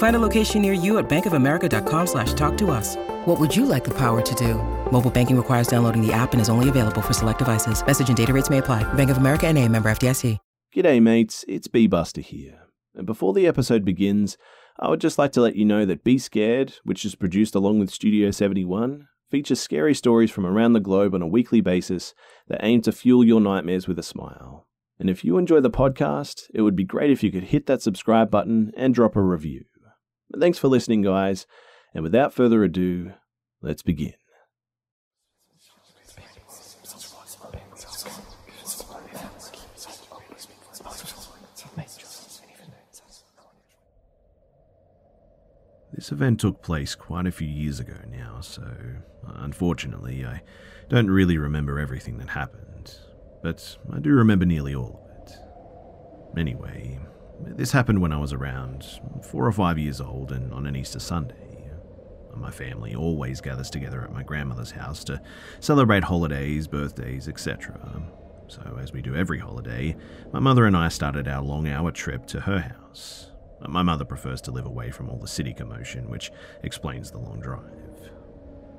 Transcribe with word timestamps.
Find 0.00 0.16
a 0.16 0.18
location 0.18 0.62
near 0.62 0.72
you 0.72 0.96
at 0.96 1.10
bankofamerica.com 1.10 2.06
slash 2.06 2.32
talk 2.32 2.56
to 2.56 2.70
us. 2.70 2.96
What 3.26 3.38
would 3.38 3.54
you 3.54 3.66
like 3.66 3.84
the 3.84 3.90
power 3.90 4.22
to 4.22 4.34
do? 4.34 4.54
Mobile 4.90 5.10
banking 5.10 5.36
requires 5.36 5.68
downloading 5.68 6.00
the 6.00 6.10
app 6.10 6.32
and 6.32 6.40
is 6.40 6.48
only 6.48 6.70
available 6.70 7.02
for 7.02 7.12
select 7.12 7.38
devices. 7.38 7.84
Message 7.86 8.08
and 8.08 8.16
data 8.16 8.32
rates 8.32 8.48
may 8.48 8.58
apply. 8.58 8.82
Bank 8.94 9.10
of 9.10 9.18
America 9.18 9.46
and 9.46 9.58
a 9.58 9.68
member 9.68 9.90
FDIC. 9.90 10.38
G'day 10.74 11.02
mates, 11.02 11.44
it's 11.48 11.68
B 11.68 11.86
Buster 11.86 12.22
here. 12.22 12.60
And 12.94 13.04
before 13.04 13.34
the 13.34 13.46
episode 13.46 13.84
begins, 13.84 14.38
I 14.78 14.88
would 14.88 15.02
just 15.02 15.18
like 15.18 15.32
to 15.32 15.42
let 15.42 15.56
you 15.56 15.66
know 15.66 15.84
that 15.84 16.02
Be 16.02 16.16
Scared, 16.16 16.76
which 16.82 17.04
is 17.04 17.14
produced 17.14 17.54
along 17.54 17.78
with 17.78 17.90
Studio 17.90 18.30
71, 18.30 19.06
features 19.28 19.60
scary 19.60 19.94
stories 19.94 20.30
from 20.30 20.46
around 20.46 20.72
the 20.72 20.80
globe 20.80 21.14
on 21.14 21.20
a 21.20 21.26
weekly 21.26 21.60
basis 21.60 22.14
that 22.48 22.64
aim 22.64 22.80
to 22.82 22.92
fuel 22.92 23.22
your 23.22 23.40
nightmares 23.40 23.86
with 23.86 23.98
a 23.98 24.02
smile. 24.02 24.66
And 24.98 25.10
if 25.10 25.26
you 25.26 25.36
enjoy 25.36 25.60
the 25.60 25.70
podcast, 25.70 26.44
it 26.54 26.62
would 26.62 26.76
be 26.76 26.84
great 26.84 27.10
if 27.10 27.22
you 27.22 27.30
could 27.30 27.44
hit 27.44 27.66
that 27.66 27.82
subscribe 27.82 28.30
button 28.30 28.72
and 28.78 28.94
drop 28.94 29.14
a 29.14 29.20
review. 29.20 29.64
But 30.30 30.40
thanks 30.40 30.58
for 30.58 30.68
listening, 30.68 31.02
guys. 31.02 31.46
And 31.94 32.02
without 32.04 32.32
further 32.32 32.62
ado, 32.62 33.12
let's 33.60 33.82
begin. 33.82 34.14
This 45.92 46.12
event 46.12 46.40
took 46.40 46.62
place 46.62 46.94
quite 46.94 47.26
a 47.26 47.32
few 47.32 47.48
years 47.48 47.78
ago 47.78 47.96
now, 48.10 48.40
so 48.40 48.62
uh, 48.62 49.32
unfortunately, 49.40 50.24
I 50.24 50.40
don't 50.88 51.10
really 51.10 51.36
remember 51.36 51.78
everything 51.78 52.16
that 52.18 52.30
happened 52.30 52.70
but 53.42 53.76
I 53.92 53.98
do 53.98 54.10
remember 54.10 54.44
nearly 54.44 54.74
all 54.74 55.00
of 55.04 55.22
it. 55.22 56.38
Anyway, 56.38 56.98
this 57.44 57.72
happened 57.72 58.00
when 58.00 58.12
I 58.12 58.18
was 58.18 58.32
around 58.32 59.00
four 59.22 59.46
or 59.46 59.52
five 59.52 59.78
years 59.78 60.00
old 60.00 60.32
and 60.32 60.52
on 60.52 60.66
an 60.66 60.76
Easter 60.76 61.00
Sunday. 61.00 61.34
My 62.34 62.50
family 62.50 62.94
always 62.94 63.40
gathers 63.40 63.70
together 63.70 64.02
at 64.02 64.12
my 64.12 64.22
grandmother's 64.22 64.70
house 64.70 65.04
to 65.04 65.20
celebrate 65.58 66.04
holidays, 66.04 66.68
birthdays, 66.68 67.28
etc. 67.28 68.02
So, 68.48 68.78
as 68.80 68.92
we 68.92 69.02
do 69.02 69.14
every 69.14 69.38
holiday, 69.38 69.96
my 70.32 70.38
mother 70.38 70.64
and 70.66 70.76
I 70.76 70.88
started 70.88 71.28
our 71.28 71.42
long 71.42 71.68
hour 71.68 71.90
trip 71.90 72.26
to 72.26 72.40
her 72.40 72.60
house. 72.60 73.30
My 73.68 73.82
mother 73.82 74.04
prefers 74.04 74.40
to 74.42 74.52
live 74.52 74.64
away 74.64 74.90
from 74.90 75.10
all 75.10 75.18
the 75.18 75.28
city 75.28 75.52
commotion, 75.52 76.08
which 76.08 76.32
explains 76.62 77.10
the 77.10 77.18
long 77.18 77.40
drive 77.40 77.89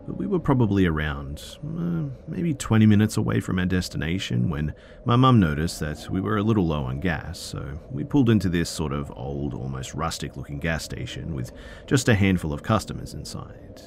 but 0.08 0.18
we 0.18 0.28
were 0.28 0.40
probably 0.40 0.86
around 0.86 1.58
uh, 1.64 2.10
maybe 2.28 2.54
20 2.54 2.86
minutes 2.86 3.18
away 3.18 3.40
from 3.40 3.60
our 3.60 3.66
destination 3.66 4.50
when 4.50 4.74
my 5.06 5.16
mum 5.16 5.40
noticed 5.40 5.80
that 5.80 6.10
we 6.10 6.20
were 6.20 6.38
a 6.38 6.44
little 6.44 6.66
low 6.66 6.84
on 6.84 7.00
gas, 7.00 7.40
so 7.40 7.80
we 7.92 8.04
pulled 8.04 8.30
into 8.30 8.50
this 8.50 8.70
sort 8.70 8.94
of 8.94 9.12
old, 9.16 9.54
almost 9.54 9.94
rustic 9.94 10.36
looking 10.36 10.60
gas 10.60 10.84
station 10.84 11.34
with 11.34 11.52
just 11.86 12.10
a 12.10 12.16
handful 12.16 12.54
of 12.54 12.64
customers 12.64 13.14
inside. 13.14 13.82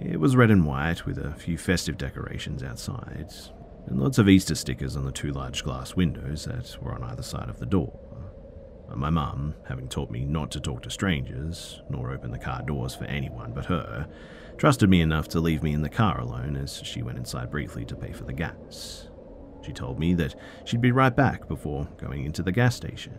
It 0.00 0.18
was 0.18 0.36
red 0.36 0.50
and 0.50 0.66
white 0.66 1.06
with 1.06 1.18
a 1.18 1.34
few 1.34 1.58
festive 1.58 1.98
decorations 1.98 2.62
outside, 2.62 3.32
and 3.86 4.00
lots 4.00 4.18
of 4.18 4.28
Easter 4.28 4.54
stickers 4.54 4.96
on 4.96 5.04
the 5.04 5.12
two 5.12 5.32
large 5.32 5.62
glass 5.62 5.94
windows 5.94 6.44
that 6.44 6.76
were 6.82 6.94
on 6.94 7.04
either 7.04 7.22
side 7.22 7.48
of 7.48 7.58
the 7.58 7.66
door. 7.66 7.98
My 8.94 9.10
mum, 9.10 9.54
having 9.68 9.88
taught 9.88 10.10
me 10.10 10.24
not 10.24 10.50
to 10.50 10.60
talk 10.60 10.82
to 10.82 10.90
strangers, 10.90 11.80
nor 11.88 12.10
open 12.10 12.30
the 12.30 12.38
car 12.38 12.62
doors 12.62 12.94
for 12.94 13.04
anyone 13.04 13.52
but 13.54 13.64
her, 13.66 14.06
trusted 14.62 14.88
me 14.88 15.00
enough 15.00 15.26
to 15.26 15.40
leave 15.40 15.60
me 15.64 15.72
in 15.72 15.82
the 15.82 15.88
car 15.88 16.20
alone 16.20 16.56
as 16.56 16.80
she 16.84 17.02
went 17.02 17.18
inside 17.18 17.50
briefly 17.50 17.84
to 17.84 17.96
pay 17.96 18.12
for 18.12 18.22
the 18.22 18.32
gas. 18.32 19.08
She 19.60 19.72
told 19.72 19.98
me 19.98 20.14
that 20.14 20.36
she'd 20.64 20.80
be 20.80 20.92
right 20.92 21.16
back 21.16 21.48
before 21.48 21.88
going 21.96 22.24
into 22.24 22.44
the 22.44 22.52
gas 22.52 22.76
station. 22.76 23.12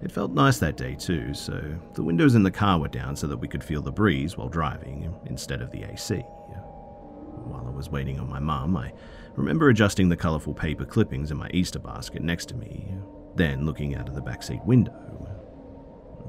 It 0.00 0.12
felt 0.12 0.30
nice 0.30 0.58
that 0.58 0.76
day 0.76 0.94
too, 0.94 1.34
so 1.34 1.60
the 1.94 2.04
windows 2.04 2.36
in 2.36 2.44
the 2.44 2.52
car 2.52 2.78
were 2.78 2.86
down 2.86 3.16
so 3.16 3.26
that 3.26 3.38
we 3.38 3.48
could 3.48 3.64
feel 3.64 3.82
the 3.82 3.90
breeze 3.90 4.36
while 4.36 4.48
driving 4.48 5.12
instead 5.26 5.60
of 5.60 5.72
the 5.72 5.82
AC. 5.82 6.18
While 6.18 7.66
I 7.66 7.76
was 7.76 7.90
waiting 7.90 8.20
on 8.20 8.30
my 8.30 8.38
mum, 8.38 8.76
I 8.76 8.92
remember 9.34 9.70
adjusting 9.70 10.08
the 10.08 10.16
colourful 10.16 10.54
paper 10.54 10.84
clippings 10.84 11.32
in 11.32 11.36
my 11.36 11.50
Easter 11.52 11.80
basket 11.80 12.22
next 12.22 12.46
to 12.50 12.54
me, 12.54 12.94
then 13.34 13.66
looking 13.66 13.96
out 13.96 14.08
of 14.08 14.14
the 14.14 14.22
backseat 14.22 14.64
window. 14.64 14.92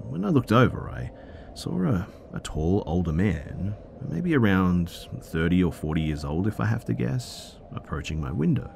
When 0.09 0.25
I 0.25 0.29
looked 0.29 0.51
over, 0.51 0.89
I 0.89 1.11
saw 1.53 1.83
a, 1.83 2.07
a 2.33 2.39
tall 2.39 2.81
older 2.87 3.13
man 3.13 3.75
maybe 4.07 4.35
around 4.35 4.89
30 5.21 5.63
or 5.63 5.71
40 5.71 6.01
years 6.01 6.25
old 6.25 6.47
if 6.47 6.59
I 6.59 6.65
have 6.65 6.85
to 6.85 6.93
guess, 6.93 7.57
approaching 7.73 8.21
my 8.21 8.31
window. 8.31 8.69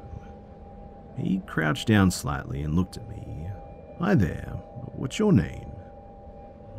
He 1.17 1.41
crouched 1.45 1.87
down 1.87 2.11
slightly 2.11 2.61
and 2.61 2.75
looked 2.75 2.97
at 2.97 3.07
me. 3.09 3.47
Hi 3.99 4.15
there, 4.15 4.53
what's 4.95 5.19
your 5.19 5.31
name? 5.31 5.71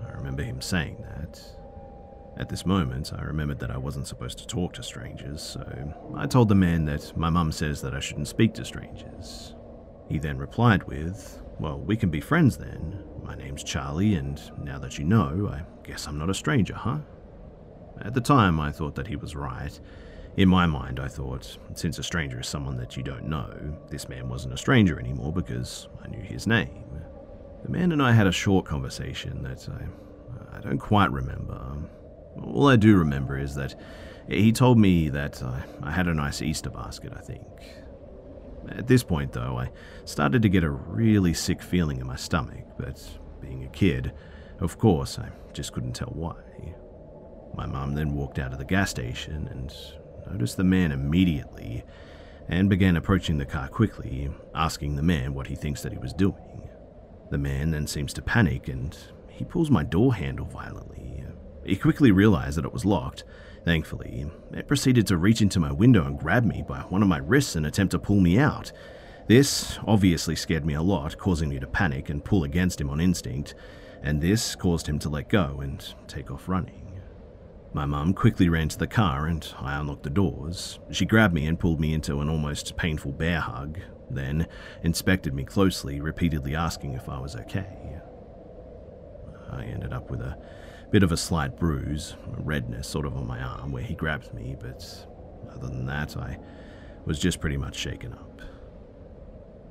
I 0.06 0.12
remember 0.12 0.42
him 0.42 0.60
saying 0.60 0.96
that. 1.00 1.40
At 2.36 2.48
this 2.48 2.66
moment, 2.66 3.12
I 3.16 3.22
remembered 3.22 3.60
that 3.60 3.70
I 3.70 3.78
wasn't 3.78 4.08
supposed 4.08 4.38
to 4.38 4.46
talk 4.46 4.72
to 4.74 4.82
strangers, 4.82 5.40
so 5.40 5.94
I 6.16 6.26
told 6.26 6.48
the 6.48 6.56
man 6.56 6.84
that 6.86 7.16
my 7.16 7.30
mum 7.30 7.52
says 7.52 7.80
that 7.82 7.94
I 7.94 8.00
shouldn't 8.00 8.26
speak 8.26 8.54
to 8.54 8.64
strangers. 8.64 9.54
He 10.08 10.18
then 10.18 10.36
replied 10.36 10.82
with, 10.84 11.40
Well, 11.60 11.78
we 11.78 11.96
can 11.96 12.10
be 12.10 12.20
friends 12.20 12.56
then. 12.56 13.04
My 13.22 13.36
name's 13.36 13.62
Charlie, 13.62 14.16
and 14.16 14.40
now 14.62 14.80
that 14.80 14.98
you 14.98 15.04
know, 15.04 15.48
I 15.52 15.62
guess 15.86 16.08
I'm 16.08 16.18
not 16.18 16.28
a 16.28 16.34
stranger, 16.34 16.74
huh? 16.74 16.98
At 18.00 18.14
the 18.14 18.20
time, 18.20 18.60
I 18.60 18.72
thought 18.72 18.94
that 18.96 19.06
he 19.06 19.16
was 19.16 19.36
right. 19.36 19.78
In 20.36 20.48
my 20.48 20.66
mind, 20.66 20.98
I 20.98 21.08
thought, 21.08 21.58
since 21.74 21.98
a 21.98 22.02
stranger 22.02 22.40
is 22.40 22.48
someone 22.48 22.76
that 22.78 22.96
you 22.96 23.02
don't 23.02 23.28
know, 23.28 23.52
this 23.88 24.08
man 24.08 24.28
wasn't 24.28 24.54
a 24.54 24.58
stranger 24.58 24.98
anymore 24.98 25.32
because 25.32 25.88
I 26.02 26.08
knew 26.08 26.20
his 26.20 26.46
name. 26.46 26.84
The 27.62 27.70
man 27.70 27.92
and 27.92 28.02
I 28.02 28.12
had 28.12 28.26
a 28.26 28.32
short 28.32 28.66
conversation 28.66 29.42
that 29.42 29.68
I, 29.68 30.56
I 30.56 30.60
don't 30.60 30.78
quite 30.78 31.10
remember. 31.12 31.60
All 32.42 32.68
I 32.68 32.76
do 32.76 32.96
remember 32.96 33.38
is 33.38 33.54
that 33.54 33.74
he 34.28 34.52
told 34.52 34.78
me 34.78 35.08
that 35.10 35.42
I, 35.42 35.62
I 35.82 35.90
had 35.92 36.08
a 36.08 36.14
nice 36.14 36.42
Easter 36.42 36.70
basket, 36.70 37.12
I 37.16 37.20
think. 37.20 37.46
At 38.70 38.86
this 38.86 39.02
point, 39.02 39.32
though, 39.32 39.58
I 39.58 39.70
started 40.04 40.42
to 40.42 40.48
get 40.48 40.64
a 40.64 40.70
really 40.70 41.32
sick 41.34 41.62
feeling 41.62 42.00
in 42.00 42.06
my 42.06 42.16
stomach, 42.16 42.64
but 42.78 43.00
being 43.40 43.64
a 43.64 43.68
kid, 43.68 44.12
of 44.58 44.78
course, 44.78 45.18
I 45.18 45.28
just 45.52 45.72
couldn't 45.72 45.92
tell 45.92 46.08
why. 46.08 46.34
My 47.56 47.66
mom 47.66 47.94
then 47.94 48.14
walked 48.14 48.38
out 48.38 48.52
of 48.52 48.58
the 48.58 48.64
gas 48.64 48.90
station 48.90 49.48
and 49.50 49.74
noticed 50.30 50.56
the 50.56 50.64
man 50.64 50.92
immediately 50.92 51.84
and 52.48 52.68
began 52.68 52.96
approaching 52.96 53.38
the 53.38 53.46
car 53.46 53.68
quickly, 53.68 54.30
asking 54.54 54.96
the 54.96 55.02
man 55.02 55.34
what 55.34 55.46
he 55.46 55.54
thinks 55.54 55.82
that 55.82 55.92
he 55.92 55.98
was 55.98 56.12
doing. 56.12 56.68
The 57.30 57.38
man 57.38 57.70
then 57.70 57.86
seems 57.86 58.12
to 58.14 58.22
panic 58.22 58.68
and 58.68 58.96
he 59.28 59.44
pulls 59.44 59.70
my 59.70 59.82
door 59.82 60.14
handle 60.14 60.46
violently. 60.46 61.24
He 61.64 61.76
quickly 61.76 62.12
realized 62.12 62.58
that 62.58 62.66
it 62.66 62.72
was 62.72 62.84
locked. 62.84 63.24
Thankfully, 63.64 64.26
it 64.52 64.68
proceeded 64.68 65.06
to 65.06 65.16
reach 65.16 65.40
into 65.40 65.58
my 65.58 65.72
window 65.72 66.04
and 66.04 66.18
grab 66.18 66.44
me 66.44 66.62
by 66.66 66.80
one 66.80 67.02
of 67.02 67.08
my 67.08 67.18
wrists 67.18 67.56
and 67.56 67.64
attempt 67.66 67.92
to 67.92 67.98
pull 67.98 68.20
me 68.20 68.38
out. 68.38 68.70
This 69.26 69.78
obviously 69.86 70.36
scared 70.36 70.66
me 70.66 70.74
a 70.74 70.82
lot, 70.82 71.16
causing 71.16 71.48
me 71.48 71.58
to 71.58 71.66
panic 71.66 72.10
and 72.10 72.22
pull 72.22 72.44
against 72.44 72.80
him 72.80 72.90
on 72.90 73.00
instinct, 73.00 73.54
and 74.02 74.20
this 74.20 74.54
caused 74.54 74.86
him 74.86 74.98
to 74.98 75.08
let 75.08 75.30
go 75.30 75.60
and 75.62 75.94
take 76.06 76.30
off 76.30 76.48
running. 76.48 76.83
My 77.74 77.86
mum 77.86 78.14
quickly 78.14 78.48
ran 78.48 78.68
to 78.68 78.78
the 78.78 78.86
car 78.86 79.26
and 79.26 79.46
I 79.58 79.76
unlocked 79.76 80.04
the 80.04 80.10
doors. 80.10 80.78
She 80.92 81.04
grabbed 81.04 81.34
me 81.34 81.44
and 81.46 81.58
pulled 81.58 81.80
me 81.80 81.92
into 81.92 82.20
an 82.20 82.30
almost 82.30 82.76
painful 82.76 83.10
bear 83.10 83.40
hug, 83.40 83.80
then 84.08 84.46
inspected 84.84 85.34
me 85.34 85.42
closely, 85.42 86.00
repeatedly 86.00 86.54
asking 86.54 86.94
if 86.94 87.08
I 87.08 87.18
was 87.18 87.34
okay. 87.34 87.98
I 89.50 89.64
ended 89.64 89.92
up 89.92 90.08
with 90.08 90.20
a 90.20 90.38
bit 90.92 91.02
of 91.02 91.10
a 91.10 91.16
slight 91.16 91.56
bruise, 91.56 92.14
a 92.38 92.40
redness 92.42 92.86
sort 92.86 93.06
of 93.06 93.16
on 93.16 93.26
my 93.26 93.40
arm 93.40 93.72
where 93.72 93.82
he 93.82 93.96
grabbed 93.96 94.32
me, 94.32 94.54
but 94.60 95.08
other 95.50 95.66
than 95.66 95.86
that, 95.86 96.16
I 96.16 96.38
was 97.04 97.18
just 97.18 97.40
pretty 97.40 97.56
much 97.56 97.76
shaken 97.76 98.12
up. 98.12 98.40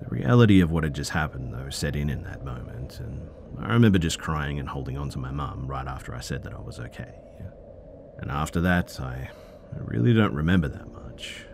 The 0.02 0.10
reality 0.10 0.60
of 0.60 0.72
what 0.72 0.84
had 0.84 0.94
just 0.94 1.12
happened, 1.12 1.54
though, 1.54 1.70
set 1.70 1.96
in 1.96 2.10
in 2.10 2.24
that 2.24 2.44
moment, 2.44 3.00
and 3.00 3.30
I 3.60 3.72
remember 3.72 3.98
just 3.98 4.20
crying 4.20 4.60
and 4.60 4.68
holding 4.68 4.98
on 4.98 5.10
to 5.12 5.20
my 5.20 5.32
mum 5.32 5.68
right 5.68 5.88
after 5.88 6.14
I 6.14 6.20
said 6.20 6.44
that 6.44 6.54
I 6.54 6.60
was 6.60 6.82
okay. 6.82 7.14
And 8.24 8.32
after 8.32 8.62
that, 8.62 9.02
I 9.02 9.30
I 9.76 9.80
really 9.80 10.14
don't 10.14 10.34
remember 10.34 10.70
that 10.70 10.90
much. 10.94 11.46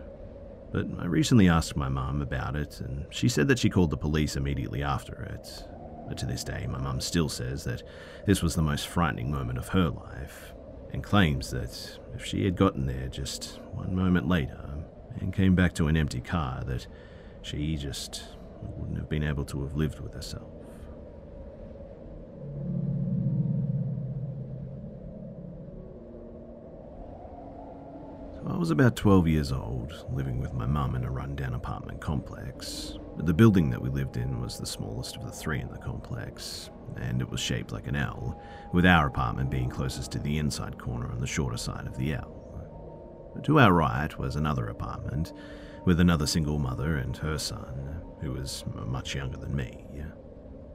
But 0.70 0.86
I 1.00 1.06
recently 1.06 1.48
asked 1.48 1.74
my 1.74 1.88
mum 1.88 2.22
about 2.22 2.54
it, 2.54 2.80
and 2.80 3.06
she 3.10 3.28
said 3.28 3.48
that 3.48 3.58
she 3.58 3.68
called 3.68 3.90
the 3.90 3.96
police 3.96 4.36
immediately 4.36 4.80
after 4.80 5.14
it. 5.14 5.64
But 6.06 6.16
to 6.18 6.26
this 6.26 6.44
day, 6.44 6.68
my 6.68 6.78
mum 6.78 7.00
still 7.00 7.28
says 7.28 7.64
that 7.64 7.82
this 8.24 8.40
was 8.40 8.54
the 8.54 8.62
most 8.62 8.86
frightening 8.86 9.32
moment 9.32 9.58
of 9.58 9.70
her 9.70 9.90
life, 9.90 10.52
and 10.92 11.02
claims 11.02 11.50
that 11.50 11.98
if 12.14 12.24
she 12.24 12.44
had 12.44 12.54
gotten 12.54 12.86
there 12.86 13.08
just 13.08 13.58
one 13.72 13.96
moment 13.96 14.28
later 14.28 14.70
and 15.18 15.34
came 15.34 15.56
back 15.56 15.74
to 15.74 15.88
an 15.88 15.96
empty 15.96 16.20
car, 16.20 16.62
that 16.68 16.86
she 17.42 17.74
just 17.74 18.22
wouldn't 18.62 18.98
have 18.98 19.08
been 19.08 19.24
able 19.24 19.44
to 19.46 19.60
have 19.62 19.74
lived 19.74 19.98
with 19.98 20.14
herself. 20.14 20.52
I 28.50 28.56
was 28.56 28.72
about 28.72 28.96
12 28.96 29.28
years 29.28 29.52
old, 29.52 30.04
living 30.12 30.40
with 30.40 30.52
my 30.52 30.66
mum 30.66 30.96
in 30.96 31.04
a 31.04 31.10
rundown 31.10 31.54
apartment 31.54 32.00
complex. 32.00 32.98
The 33.16 33.32
building 33.32 33.70
that 33.70 33.80
we 33.80 33.90
lived 33.90 34.16
in 34.16 34.40
was 34.40 34.58
the 34.58 34.66
smallest 34.66 35.16
of 35.16 35.24
the 35.24 35.30
three 35.30 35.60
in 35.60 35.70
the 35.70 35.78
complex, 35.78 36.68
and 36.96 37.22
it 37.22 37.30
was 37.30 37.38
shaped 37.38 37.70
like 37.70 37.86
an 37.86 37.94
L, 37.94 38.42
with 38.72 38.84
our 38.84 39.06
apartment 39.06 39.50
being 39.50 39.70
closest 39.70 40.10
to 40.12 40.18
the 40.18 40.36
inside 40.38 40.78
corner 40.78 41.08
on 41.12 41.20
the 41.20 41.28
shorter 41.28 41.56
side 41.56 41.86
of 41.86 41.96
the 41.96 42.12
L. 42.12 43.30
To 43.44 43.60
our 43.60 43.72
right 43.72 44.18
was 44.18 44.34
another 44.34 44.66
apartment, 44.66 45.32
with 45.84 46.00
another 46.00 46.26
single 46.26 46.58
mother 46.58 46.96
and 46.96 47.16
her 47.18 47.38
son, 47.38 48.02
who 48.20 48.32
was 48.32 48.64
much 48.84 49.14
younger 49.14 49.38
than 49.38 49.54
me. 49.54 49.86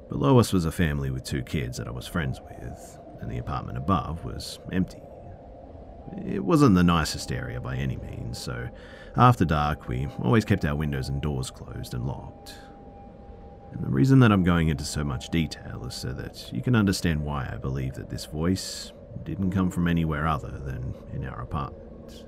Below 0.08 0.40
us 0.40 0.54
was 0.54 0.64
a 0.64 0.72
family 0.72 1.12
with 1.12 1.26
two 1.26 1.44
kids 1.44 1.78
that 1.78 1.90
I 1.90 1.92
was 1.92 2.08
friends 2.08 2.40
with, 2.40 3.00
and 3.20 3.30
the 3.30 3.40
apartment 3.40 3.78
above 3.78 4.24
was 4.24 4.60
empty. 4.72 5.02
It 6.26 6.44
wasn't 6.44 6.76
the 6.76 6.84
nicest 6.84 7.32
area 7.32 7.60
by 7.60 7.76
any 7.76 7.98
means, 7.98 8.38
so 8.38 8.70
after 9.18 9.46
dark 9.46 9.88
we 9.88 10.08
always 10.22 10.46
kept 10.46 10.66
our 10.66 10.76
windows 10.76 11.10
and 11.10 11.22
doors 11.22 11.52
closed 11.52 11.94
and 11.94 12.06
locked. 12.06 12.56
And 13.72 13.84
the 13.84 13.90
reason 13.90 14.20
that 14.20 14.32
I'm 14.32 14.44
going 14.44 14.70
into 14.70 14.86
so 14.86 15.04
much 15.04 15.30
detail 15.30 15.86
is 15.86 15.96
so 15.96 16.14
that 16.14 16.50
you 16.54 16.62
can 16.62 16.76
understand 16.76 17.24
why 17.24 17.50
I 17.52 17.58
believe 17.58 17.94
that 17.96 18.10
this 18.10 18.26
voice 18.26 18.94
didn't 19.24 19.52
come 19.52 19.70
from 19.72 19.88
anywhere 19.88 20.28
other 20.28 20.60
than 20.60 20.94
in 21.14 21.26
our 21.26 21.42
apartment. 21.42 22.26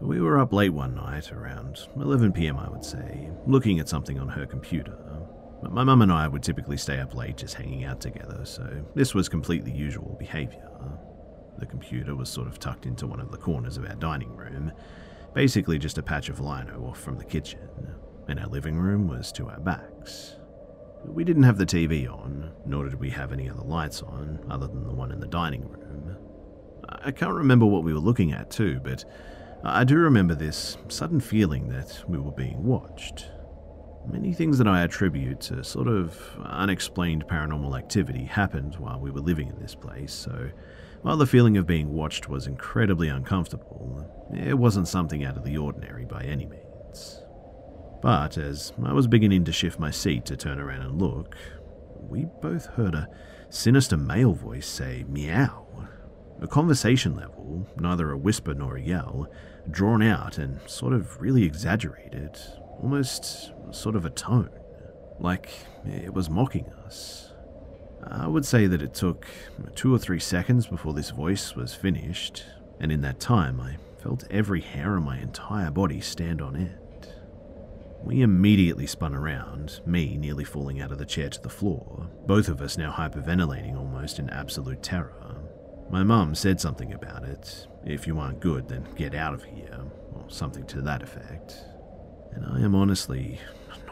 We 0.00 0.20
were 0.20 0.38
up 0.38 0.52
late 0.52 0.72
one 0.72 0.94
night, 0.94 1.32
around 1.32 1.80
11 1.96 2.32
pm, 2.32 2.56
I 2.56 2.68
would 2.68 2.84
say, 2.84 3.30
looking 3.46 3.80
at 3.80 3.88
something 3.88 4.18
on 4.20 4.28
her 4.28 4.46
computer. 4.46 4.96
My 5.68 5.82
mum 5.82 6.02
and 6.02 6.12
I 6.12 6.28
would 6.28 6.44
typically 6.44 6.76
stay 6.76 7.00
up 7.00 7.16
late 7.16 7.36
just 7.36 7.54
hanging 7.54 7.84
out 7.84 8.00
together, 8.00 8.44
so 8.44 8.84
this 8.94 9.12
was 9.12 9.28
completely 9.28 9.72
usual 9.72 10.14
behaviour. 10.16 10.70
The 11.58 11.66
computer 11.66 12.14
was 12.14 12.28
sort 12.28 12.46
of 12.46 12.58
tucked 12.58 12.86
into 12.86 13.06
one 13.06 13.20
of 13.20 13.30
the 13.30 13.36
corners 13.36 13.76
of 13.76 13.84
our 13.84 13.96
dining 13.96 14.34
room, 14.36 14.72
basically 15.34 15.78
just 15.78 15.98
a 15.98 16.02
patch 16.02 16.28
of 16.28 16.40
lino 16.40 16.86
off 16.88 17.00
from 17.00 17.18
the 17.18 17.24
kitchen, 17.24 17.68
and 18.28 18.38
our 18.38 18.46
living 18.46 18.78
room 18.78 19.08
was 19.08 19.32
to 19.32 19.48
our 19.48 19.60
backs. 19.60 20.36
We 21.04 21.24
didn't 21.24 21.44
have 21.44 21.58
the 21.58 21.66
TV 21.66 22.10
on, 22.10 22.52
nor 22.66 22.84
did 22.84 23.00
we 23.00 23.10
have 23.10 23.32
any 23.32 23.48
other 23.48 23.62
lights 23.62 24.02
on, 24.02 24.44
other 24.50 24.66
than 24.66 24.86
the 24.86 24.94
one 24.94 25.12
in 25.12 25.20
the 25.20 25.26
dining 25.26 25.68
room. 25.68 26.16
I 26.88 27.10
can't 27.10 27.34
remember 27.34 27.66
what 27.66 27.84
we 27.84 27.92
were 27.92 28.00
looking 28.00 28.32
at, 28.32 28.50
too, 28.50 28.80
but 28.82 29.04
I 29.64 29.84
do 29.84 29.96
remember 29.96 30.34
this 30.34 30.76
sudden 30.88 31.20
feeling 31.20 31.68
that 31.68 32.02
we 32.08 32.18
were 32.18 32.32
being 32.32 32.64
watched. 32.64 33.26
Many 34.10 34.32
things 34.32 34.58
that 34.58 34.68
I 34.68 34.82
attribute 34.82 35.40
to 35.42 35.62
sort 35.62 35.88
of 35.88 36.18
unexplained 36.44 37.26
paranormal 37.26 37.76
activity 37.76 38.24
happened 38.24 38.76
while 38.76 39.00
we 39.00 39.10
were 39.10 39.20
living 39.20 39.48
in 39.48 39.60
this 39.60 39.74
place, 39.74 40.12
so 40.12 40.50
while 41.02 41.16
the 41.16 41.26
feeling 41.26 41.56
of 41.56 41.66
being 41.66 41.92
watched 41.92 42.28
was 42.28 42.46
incredibly 42.46 43.08
uncomfortable, 43.08 44.06
it 44.34 44.58
wasn't 44.58 44.88
something 44.88 45.24
out 45.24 45.36
of 45.36 45.44
the 45.44 45.56
ordinary 45.56 46.04
by 46.04 46.22
any 46.22 46.46
means. 46.46 47.22
But 48.00 48.36
as 48.36 48.72
I 48.84 48.92
was 48.92 49.06
beginning 49.06 49.44
to 49.44 49.52
shift 49.52 49.78
my 49.78 49.90
seat 49.90 50.24
to 50.26 50.36
turn 50.36 50.60
around 50.60 50.82
and 50.82 51.00
look, 51.00 51.34
we 52.08 52.26
both 52.40 52.66
heard 52.66 52.94
a 52.94 53.08
sinister 53.50 53.96
male 53.96 54.34
voice 54.34 54.66
say 54.66 55.04
meow. 55.08 55.66
A 56.40 56.46
conversation 56.46 57.16
level, 57.16 57.66
neither 57.76 58.12
a 58.12 58.16
whisper 58.16 58.54
nor 58.54 58.76
a 58.76 58.82
yell, 58.82 59.26
drawn 59.70 60.02
out 60.02 60.38
and 60.38 60.60
sort 60.68 60.92
of 60.92 61.20
really 61.20 61.44
exaggerated, 61.44 62.38
almost 62.80 63.52
sort 63.72 63.96
of 63.96 64.04
a 64.04 64.10
tone, 64.10 64.50
like 65.18 65.50
it 65.84 66.14
was 66.14 66.30
mocking 66.30 66.66
us. 66.84 67.27
I 68.06 68.26
would 68.26 68.44
say 68.44 68.66
that 68.66 68.82
it 68.82 68.94
took 68.94 69.26
two 69.74 69.94
or 69.94 69.98
three 69.98 70.20
seconds 70.20 70.66
before 70.66 70.94
this 70.94 71.10
voice 71.10 71.54
was 71.54 71.74
finished, 71.74 72.44
and 72.80 72.92
in 72.92 73.00
that 73.02 73.20
time 73.20 73.60
I 73.60 73.76
felt 74.02 74.24
every 74.30 74.60
hair 74.60 74.96
on 74.96 75.02
my 75.02 75.18
entire 75.18 75.70
body 75.70 76.00
stand 76.00 76.40
on 76.40 76.56
end. 76.56 77.12
We 78.02 78.22
immediately 78.22 78.86
spun 78.86 79.14
around, 79.14 79.80
me 79.84 80.16
nearly 80.16 80.44
falling 80.44 80.80
out 80.80 80.92
of 80.92 80.98
the 80.98 81.04
chair 81.04 81.28
to 81.28 81.42
the 81.42 81.48
floor, 81.48 82.08
both 82.26 82.48
of 82.48 82.62
us 82.62 82.78
now 82.78 82.92
hyperventilating 82.92 83.76
almost 83.76 84.18
in 84.18 84.30
absolute 84.30 84.82
terror. 84.82 85.36
My 85.90 86.04
mum 86.04 86.34
said 86.34 86.60
something 86.60 86.92
about 86.92 87.24
it. 87.24 87.66
If 87.84 88.06
you 88.06 88.18
aren't 88.18 88.40
good, 88.40 88.68
then 88.68 88.86
get 88.94 89.14
out 89.14 89.34
of 89.34 89.42
here, 89.42 89.80
or 90.12 90.24
something 90.28 90.64
to 90.66 90.80
that 90.82 91.02
effect. 91.02 91.56
And 92.32 92.46
I 92.46 92.60
am 92.60 92.74
honestly 92.74 93.40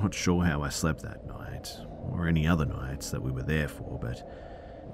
not 0.01 0.15
sure 0.15 0.45
how 0.45 0.63
I 0.63 0.69
slept 0.69 1.03
that 1.03 1.27
night, 1.27 1.73
or 2.11 2.27
any 2.27 2.47
other 2.47 2.65
nights 2.65 3.11
that 3.11 3.23
we 3.23 3.31
were 3.31 3.43
there 3.43 3.69
for, 3.69 3.99
but 4.01 4.29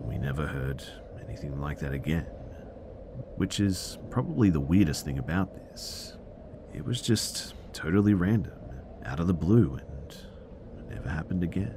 we 0.01 0.19
never 0.19 0.47
heard 0.47 0.85
anything 1.25 1.61
like 1.61 1.79
that 1.81 1.93
again. 1.93 2.27
Which 3.37 3.61
is 3.61 3.99
probably 4.11 4.51
the 4.51 4.61
weirdest 4.61 5.05
thing 5.05 5.19
about 5.19 5.55
this. 5.55 6.17
It 6.75 6.85
was 6.85 7.03
just 7.03 7.55
totally 7.73 8.15
random, 8.15 8.59
out 9.05 9.21
of 9.21 9.27
the 9.27 9.35
blue, 9.35 9.79
and 9.79 10.17
never 10.91 11.09
happened 11.09 11.43
again. 11.43 11.77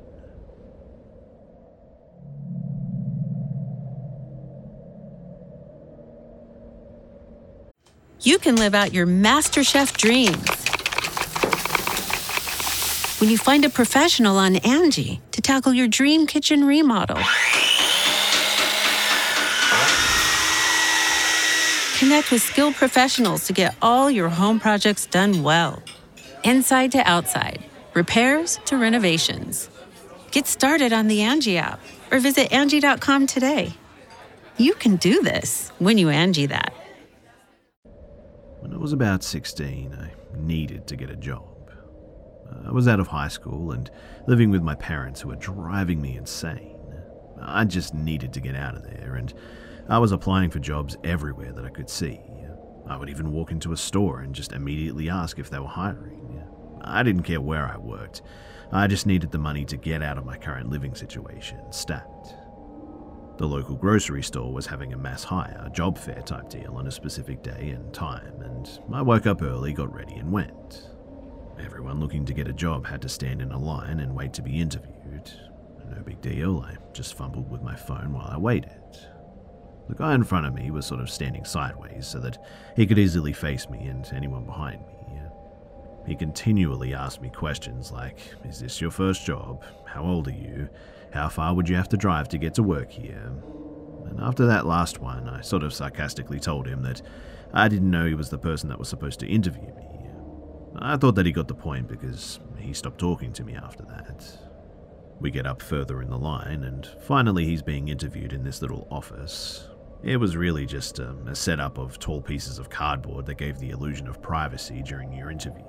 you 8.26 8.40
can 8.40 8.56
live 8.56 8.74
out 8.74 8.92
your 8.92 9.06
MasterChef 9.06 9.96
dreams 9.98 10.65
when 13.20 13.30
you 13.30 13.38
find 13.38 13.64
a 13.64 13.70
professional 13.70 14.38
on 14.38 14.58
Angie 14.58 15.22
to 15.32 15.42
tackle 15.42 15.74
your 15.74 15.88
dream 15.88 16.28
kitchen 16.28 16.66
remodel. 16.66 17.18
Connect 21.98 22.30
with 22.30 22.42
skilled 22.42 22.76
professionals 22.76 23.48
to 23.48 23.54
get 23.54 23.74
all 23.82 24.12
your 24.12 24.28
home 24.28 24.60
projects 24.60 25.06
done 25.06 25.44
well. 25.44 25.82
Inside 26.44 26.92
to 26.92 27.00
outside, 27.10 27.64
repairs 27.94 28.60
to 28.66 28.78
renovations. 28.78 29.70
Get 30.32 30.46
started 30.46 30.92
on 30.92 31.08
the 31.08 31.22
Angie 31.22 31.58
app 31.58 31.80
or 32.12 32.20
visit 32.20 32.52
Angie.com 32.52 33.28
today. 33.28 33.74
You 34.58 34.74
can 34.74 34.98
do 34.98 35.22
this 35.22 35.72
when 35.80 35.98
you 35.98 36.10
Angie 36.10 36.48
that. 36.48 36.74
When 38.60 38.74
I 38.74 38.78
was 38.78 38.92
about 38.92 39.24
16, 39.24 39.94
I 39.94 40.12
needed 40.38 40.88
to 40.88 40.96
get 40.98 41.10
a 41.10 41.16
job. 41.16 41.55
I 42.66 42.72
was 42.72 42.88
out 42.88 43.00
of 43.00 43.08
high 43.08 43.28
school 43.28 43.72
and 43.72 43.90
living 44.28 44.52
with 44.52 44.62
my 44.62 44.76
parents 44.76 45.22
who 45.22 45.30
were 45.30 45.36
driving 45.36 46.02
me 46.02 46.18
insane. 46.18 46.78
I 47.42 47.66
just 47.66 47.94
needed 47.94 48.34
to 48.34 48.40
get 48.40 48.56
out 48.56 48.76
of 48.76 48.84
there, 48.84 49.16
and 49.16 49.34
I 49.88 50.00
was 50.00 50.12
applying 50.12 50.50
for 50.50 50.60
jobs 50.60 50.98
everywhere 51.04 51.54
that 51.54 51.66
I 51.66 51.70
could 51.70 51.90
see. 51.90 52.20
I 52.88 52.98
would 52.98 53.10
even 53.10 53.32
walk 53.32 53.52
into 53.52 53.72
a 53.72 53.78
store 53.78 54.22
and 54.22 54.34
just 54.34 54.52
immediately 54.52 55.10
ask 55.10 55.40
if 55.40 55.50
they 55.50 55.60
were 55.60 55.68
hiring. 55.68 56.44
I 56.82 57.04
didn't 57.04 57.24
care 57.24 57.42
where 57.42 57.68
I 57.68 57.78
worked. 57.78 58.22
I 58.72 58.88
just 58.88 59.08
needed 59.08 59.32
the 59.32 59.38
money 59.38 59.66
to 59.66 59.78
get 59.78 60.04
out 60.04 60.18
of 60.18 60.26
my 60.26 60.38
current 60.38 60.70
living 60.70 60.94
situation, 60.96 61.72
stat. 61.72 62.08
The 63.38 63.48
local 63.48 63.76
grocery 63.76 64.24
store 64.24 64.54
was 64.54 64.68
having 64.68 64.94
a 64.94 64.98
mass 64.98 65.24
hire, 65.24 65.70
job 65.74 65.98
fair 65.98 66.22
type 66.22 66.50
deal 66.50 66.76
on 66.78 66.88
a 66.88 66.92
specific 66.92 67.44
day 67.44 67.72
and 67.76 67.94
time, 67.94 68.42
and 68.42 68.80
I 68.94 69.02
woke 69.02 69.26
up 69.26 69.42
early, 69.42 69.74
got 69.74 69.94
ready, 69.94 70.16
and 70.16 70.32
went. 70.32 70.90
Everyone 71.64 72.00
looking 72.00 72.26
to 72.26 72.34
get 72.34 72.48
a 72.48 72.54
job 72.54 72.86
had 72.86 73.02
to 73.04 73.10
stand 73.10 73.42
in 73.42 73.52
a 73.52 73.60
line 73.60 74.00
and 74.00 74.16
wait 74.16 74.34
to 74.34 74.42
be 74.42 74.60
interviewed. 74.60 75.32
No 75.90 76.02
big 76.02 76.22
deal, 76.22 76.60
I 76.60 76.78
just 76.94 77.16
fumbled 77.16 77.50
with 77.50 77.62
my 77.62 77.76
phone 77.76 78.14
while 78.14 78.30
I 78.30 78.38
waited. 78.38 78.72
The 79.88 79.96
guy 79.96 80.16
in 80.16 80.24
front 80.24 80.48
of 80.48 80.54
me 80.54 80.72
was 80.72 80.86
sort 80.86 81.02
of 81.02 81.10
standing 81.10 81.46
sideways 81.46 82.08
so 82.08 82.20
that 82.20 82.44
he 82.76 82.88
could 82.88 82.98
easily 82.98 83.34
face 83.34 83.70
me 83.70 83.88
and 83.88 84.10
anyone 84.14 84.46
behind 84.46 84.82
me. 84.88 84.96
He 86.06 86.16
continually 86.16 86.94
asked 86.94 87.22
me 87.22 87.30
questions 87.30 87.92
like 87.92 88.20
Is 88.48 88.60
this 88.60 88.80
your 88.80 88.92
first 88.92 89.26
job? 89.26 89.64
How 89.86 90.04
old 90.04 90.28
are 90.28 90.32
you? 90.32 90.70
How 91.12 91.30
far 91.30 91.56
would 91.56 91.68
you 91.68 91.76
have 91.76 91.90
to 91.90 91.98
drive 91.98 92.30
to 92.30 92.38
get 92.38 92.54
to 92.56 92.64
work 92.64 92.92
here? 92.92 93.32
And 94.06 94.20
after 94.20 94.46
that 94.46 94.68
last 94.68 95.00
one, 95.00 95.28
I 95.28 95.42
sort 95.42 95.64
of 95.64 95.74
sarcastically 95.74 96.40
told 96.40 96.68
him 96.68 96.84
that 96.84 97.02
I 97.54 97.68
didn't 97.68 97.90
know 97.90 98.06
he 98.06 98.14
was 98.14 98.30
the 98.30 98.38
person 98.38 98.70
that 98.70 98.78
was 98.78 98.90
supposed 98.90 99.20
to 99.22 99.28
interview 99.28 99.74
me. 99.74 99.95
I 100.80 100.98
thought 100.98 101.16
that 101.16 101.26
he 101.26 101.32
got 101.32 101.48
the 101.48 101.56
point 101.56 101.88
because 101.88 102.40
he 102.58 102.74
stopped 102.74 103.00
talking 103.00 103.32
to 103.34 103.44
me 103.44 103.56
after 103.56 103.84
that. 103.86 104.26
We 105.20 105.32
get 105.32 105.48
up 105.48 105.62
further 105.62 106.02
in 106.02 106.10
the 106.10 106.18
line, 106.18 106.64
and 106.64 106.88
finally 107.02 107.46
he's 107.46 107.62
being 107.62 107.88
interviewed 107.88 108.34
in 108.34 108.44
this 108.44 108.62
little 108.62 108.88
office. 108.92 109.68
It 110.04 110.18
was 110.18 110.36
really 110.36 110.66
just 110.66 111.00
um, 111.00 111.28
a 111.28 111.36
setup 111.36 111.78
of 111.78 111.98
tall 112.00 112.22
pieces 112.22 112.60
of 112.60 112.70
cardboard 112.70 113.26
that 113.26 113.38
gave 113.38 113.58
the 113.58 113.72
illusion 113.72 114.08
of 114.08 114.22
privacy 114.22 114.84
during 114.86 115.14
your 115.14 115.32
interview. 115.32 115.64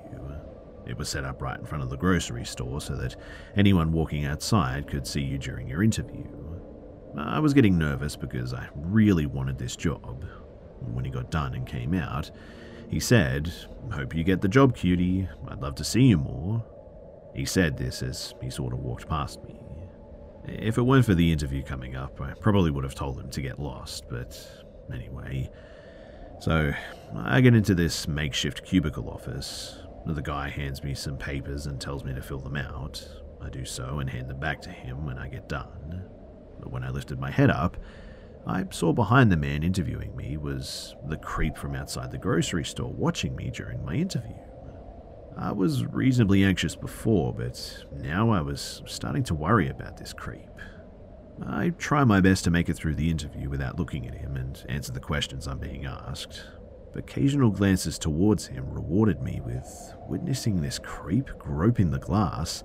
It 0.87 0.97
was 0.97 1.09
set 1.09 1.25
up 1.25 1.43
right 1.43 1.59
in 1.59 1.67
front 1.67 1.83
of 1.83 1.91
the 1.91 1.97
grocery 1.97 2.45
store 2.45 2.81
so 2.81 2.95
that 2.97 3.17
anyone 3.57 3.93
walking 3.93 4.25
outside 4.25 4.87
could 4.87 5.07
see 5.07 5.23
you 5.23 5.37
during 5.37 5.69
your 5.69 5.83
interview. 5.83 6.25
I 7.17 7.41
was 7.41 7.55
getting 7.55 7.79
nervous 7.79 8.15
because 8.15 8.55
I 8.55 8.69
really 8.75 9.27
wanted 9.27 9.59
this 9.59 9.75
job. 9.75 10.25
When 10.93 11.05
he 11.05 11.11
got 11.11 11.31
done 11.31 11.55
and 11.55 11.67
came 11.67 11.95
out, 11.95 12.31
he 12.89 13.01
said, 13.01 13.53
Hope 13.93 14.15
you 14.15 14.25
get 14.25 14.41
the 14.41 14.49
job, 14.49 14.77
cutie. 14.77 15.29
I'd 15.49 15.61
love 15.61 15.75
to 15.77 15.85
see 15.85 16.03
you 16.03 16.19
more. 16.19 16.65
He 17.35 17.45
said 17.45 17.77
this 17.77 18.03
as 18.03 18.35
he 18.41 18.51
sort 18.51 18.73
of 18.73 18.81
walked 18.81 19.09
past 19.09 19.43
me. 19.45 19.55
If 20.47 20.79
it 20.79 20.83
weren't 20.83 21.05
for 21.05 21.15
the 21.15 21.33
interview 21.33 21.63
coming 21.63 21.97
up, 21.97 22.21
I 22.21 22.33
probably 22.35 22.71
would 22.71 22.85
have 22.85 22.95
told 22.95 23.19
him 23.19 23.31
to 23.31 23.43
get 23.43 23.59
lost, 23.59 24.05
but 24.09 24.39
anyway. 24.93 25.51
So, 26.41 26.73
I 27.17 27.41
get 27.41 27.55
into 27.55 27.75
this 27.75 28.07
makeshift 28.07 28.65
cubicle 28.65 29.11
office. 29.11 29.79
The 30.07 30.23
guy 30.23 30.49
hands 30.49 30.85
me 30.85 30.95
some 30.95 31.17
papers 31.17 31.67
and 31.67 31.81
tells 31.81 32.05
me 32.05 32.15
to 32.15 32.23
fill 32.23 32.39
them 32.39 32.57
out. 32.57 33.07
I 33.43 33.49
do 33.49 33.65
so 33.65 33.99
and 33.99 34.09
hand 34.09 34.29
them 34.29 34.39
back 34.39 34.61
to 34.63 34.71
him 34.71 35.05
when 35.05 35.19
I 35.19 35.29
get 35.29 35.49
done. 35.49 36.05
But 36.61 36.71
when 36.71 36.85
I 36.85 36.91
lifted 36.91 37.19
my 37.19 37.31
head 37.31 37.51
up, 37.51 37.77
I 38.47 38.65
saw 38.71 38.93
behind 38.93 39.33
the 39.33 39.37
man 39.37 39.65
interviewing 39.65 40.15
me 40.15 40.37
was 40.37 40.95
the 41.09 41.17
creep 41.17 41.57
from 41.57 41.75
outside 41.75 42.13
the 42.13 42.19
grocery 42.19 42.65
store 42.65 42.93
watching 42.93 43.35
me 43.35 43.51
during 43.51 43.85
my 43.85 43.95
interview. 43.95 44.37
I 45.37 45.53
was 45.53 45.85
reasonably 45.85 46.45
anxious 46.45 46.77
before, 46.77 47.35
but 47.35 47.85
now 47.93 48.31
I 48.31 48.41
was 48.41 48.83
starting 48.87 49.25
to 49.25 49.35
worry 49.35 49.69
about 49.69 49.97
this 49.97 50.13
creep. 50.13 50.49
I 51.45 51.71
try 51.71 52.05
my 52.05 52.21
best 52.21 52.45
to 52.45 52.51
make 52.51 52.69
it 52.69 52.75
through 52.75 52.95
the 52.95 53.11
interview 53.11 53.51
without 53.51 53.79
looking 53.79 54.07
at 54.07 54.15
him 54.15 54.37
and 54.37 54.65
answer 54.69 54.93
the 54.93 55.01
questions 55.01 55.47
I'm 55.47 55.59
being 55.59 55.85
asked. 55.85 56.45
Occasional 56.95 57.51
glances 57.51 57.99
towards 57.99 58.47
him 58.47 58.71
rewarded 58.71 59.21
me 59.21 59.43
with 59.45 59.95
witnessing 60.09 60.63
this 60.63 60.79
creep 60.79 61.29
groping 61.39 61.91
the 61.91 61.99
glass, 61.99 62.65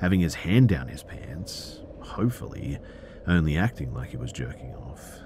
having 0.00 0.20
his 0.20 0.34
hand 0.34 0.68
down 0.68 0.88
his 0.88 1.02
pants, 1.02 1.82
hopefully 2.00 2.78
only 3.26 3.56
acting 3.56 3.92
like 3.92 4.10
he 4.10 4.16
was 4.16 4.32
jerking 4.32 4.74
off, 4.74 5.20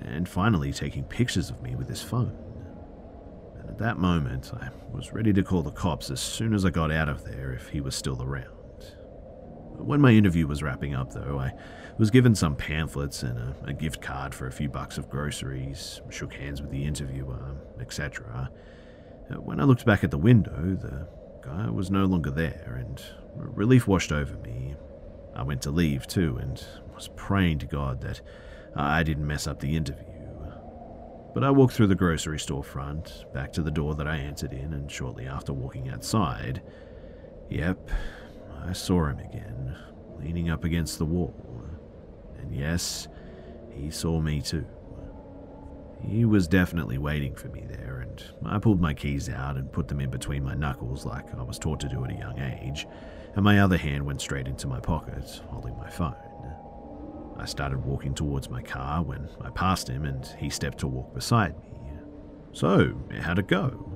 and 0.00 0.28
finally 0.28 0.72
taking 0.72 1.04
pictures 1.04 1.50
of 1.50 1.62
me 1.62 1.74
with 1.74 1.88
his 1.88 2.02
phone. 2.02 2.36
And 3.58 3.70
at 3.70 3.78
that 3.78 3.98
moment, 3.98 4.52
I 4.54 4.68
was 4.92 5.12
ready 5.12 5.32
to 5.32 5.42
call 5.42 5.62
the 5.62 5.70
cops 5.70 6.10
as 6.10 6.20
soon 6.20 6.54
as 6.54 6.64
I 6.64 6.70
got 6.70 6.90
out 6.90 7.08
of 7.08 7.24
there 7.24 7.52
if 7.52 7.68
he 7.68 7.80
was 7.80 7.94
still 7.94 8.22
around. 8.22 8.52
When 9.78 10.00
my 10.00 10.12
interview 10.12 10.46
was 10.46 10.62
wrapping 10.62 10.94
up, 10.94 11.12
though, 11.12 11.38
I 11.38 11.52
was 11.98 12.10
given 12.10 12.34
some 12.34 12.56
pamphlets 12.56 13.22
and 13.22 13.38
a, 13.38 13.56
a 13.64 13.72
gift 13.72 14.00
card 14.00 14.34
for 14.34 14.46
a 14.46 14.52
few 14.52 14.68
bucks 14.68 14.98
of 14.98 15.08
groceries, 15.08 16.00
shook 16.10 16.34
hands 16.34 16.60
with 16.60 16.70
the 16.70 16.84
interviewer, 16.84 17.56
etc. 17.80 18.50
Uh, 19.30 19.34
when 19.34 19.60
I 19.60 19.64
looked 19.64 19.84
back 19.84 20.04
at 20.04 20.10
the 20.10 20.18
window, 20.18 20.76
the 20.80 21.08
guy 21.42 21.70
was 21.70 21.90
no 21.90 22.04
longer 22.04 22.30
there, 22.30 22.76
and 22.80 23.02
relief 23.34 23.86
washed 23.86 24.12
over 24.12 24.36
me. 24.38 24.76
I 25.34 25.42
went 25.42 25.62
to 25.62 25.70
leave 25.70 26.06
too, 26.06 26.38
and 26.40 26.62
was 26.96 27.08
praying 27.14 27.60
to 27.60 27.66
God 27.66 28.00
that 28.00 28.20
I 28.74 29.04
didn't 29.04 29.26
mess 29.26 29.46
up 29.46 29.60
the 29.60 29.76
interview. 29.76 30.04
But 31.34 31.44
I 31.44 31.50
walked 31.50 31.74
through 31.74 31.88
the 31.88 31.94
grocery 31.94 32.38
store 32.38 32.64
front, 32.64 33.26
back 33.34 33.52
to 33.52 33.62
the 33.62 33.70
door 33.70 33.94
that 33.96 34.08
I 34.08 34.16
entered 34.16 34.54
in, 34.54 34.72
and 34.72 34.90
shortly 34.90 35.26
after 35.26 35.52
walking 35.52 35.90
outside, 35.90 36.62
yep, 37.50 37.90
I 38.64 38.72
saw 38.72 39.04
him 39.06 39.18
again, 39.18 39.76
leaning 40.18 40.48
up 40.48 40.64
against 40.64 40.98
the 40.98 41.04
wall. 41.04 41.34
And 42.38 42.54
yes, 42.54 43.08
he 43.70 43.90
saw 43.90 44.18
me 44.18 44.40
too. 44.40 44.64
He 46.00 46.24
was 46.24 46.48
definitely 46.48 46.96
waiting 46.96 47.34
for 47.34 47.48
me 47.48 47.64
there, 47.68 48.00
and 48.00 48.22
I 48.44 48.58
pulled 48.58 48.80
my 48.80 48.94
keys 48.94 49.28
out 49.28 49.56
and 49.56 49.70
put 49.70 49.88
them 49.88 50.00
in 50.00 50.10
between 50.10 50.42
my 50.42 50.54
knuckles 50.54 51.04
like 51.04 51.34
I 51.34 51.42
was 51.42 51.58
taught 51.58 51.80
to 51.80 51.88
do 51.88 52.02
at 52.04 52.12
a 52.12 52.18
young 52.18 52.38
age, 52.38 52.86
and 53.34 53.44
my 53.44 53.60
other 53.60 53.76
hand 53.76 54.06
went 54.06 54.22
straight 54.22 54.46
into 54.46 54.66
my 54.66 54.80
pocket, 54.80 55.42
holding 55.48 55.76
my 55.76 55.90
phone. 55.90 56.16
I 57.38 57.44
started 57.44 57.84
walking 57.84 58.14
towards 58.14 58.48
my 58.48 58.62
car 58.62 59.02
when 59.02 59.28
I 59.42 59.50
passed 59.50 59.88
him 59.88 60.04
and 60.04 60.26
he 60.38 60.50
stepped 60.50 60.78
to 60.78 60.86
walk 60.86 61.14
beside 61.14 61.58
me. 61.58 61.76
So, 62.52 62.94
how'd 63.20 63.38
it 63.38 63.48
go? 63.48 63.92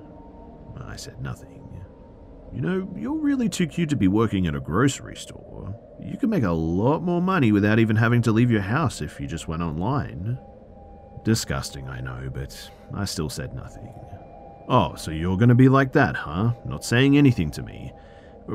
I 0.85 0.97
said 0.97 1.21
nothing. 1.23 1.61
You 2.53 2.61
know, 2.61 2.93
you're 2.97 3.19
really 3.19 3.49
too 3.49 3.67
cute 3.67 3.91
to 3.91 3.97
be 3.97 4.09
working 4.09 4.47
at 4.47 4.57
a 4.57 4.61
grocery 4.61 5.17
store. 5.17 5.75
You 6.03 6.17
could 6.19 6.31
make 6.31 6.43
a 6.43 6.51
lot 6.51 7.01
more 7.03 7.23
money 7.23 7.53
without 7.53 7.79
even 7.79 7.97
having 7.97 8.23
to 8.23 8.33
leave 8.33 8.51
your 8.51 8.61
house 8.61 9.01
if 9.01 9.21
you 9.21 9.27
just 9.27 9.47
went 9.47 9.63
online. 9.63 10.39
Disgusting, 11.25 11.89
I 11.89 12.01
know, 12.01 12.29
but 12.33 12.71
I 12.93 13.05
still 13.05 13.29
said 13.29 13.55
nothing. 13.55 13.93
Oh, 14.69 14.95
so 14.97 15.11
you're 15.11 15.37
gonna 15.37 15.55
be 15.55 15.69
like 15.69 15.93
that, 15.93 16.17
huh? 16.17 16.53
Not 16.65 16.85
saying 16.85 17.17
anything 17.17 17.51
to 17.53 17.63
me. 17.63 17.93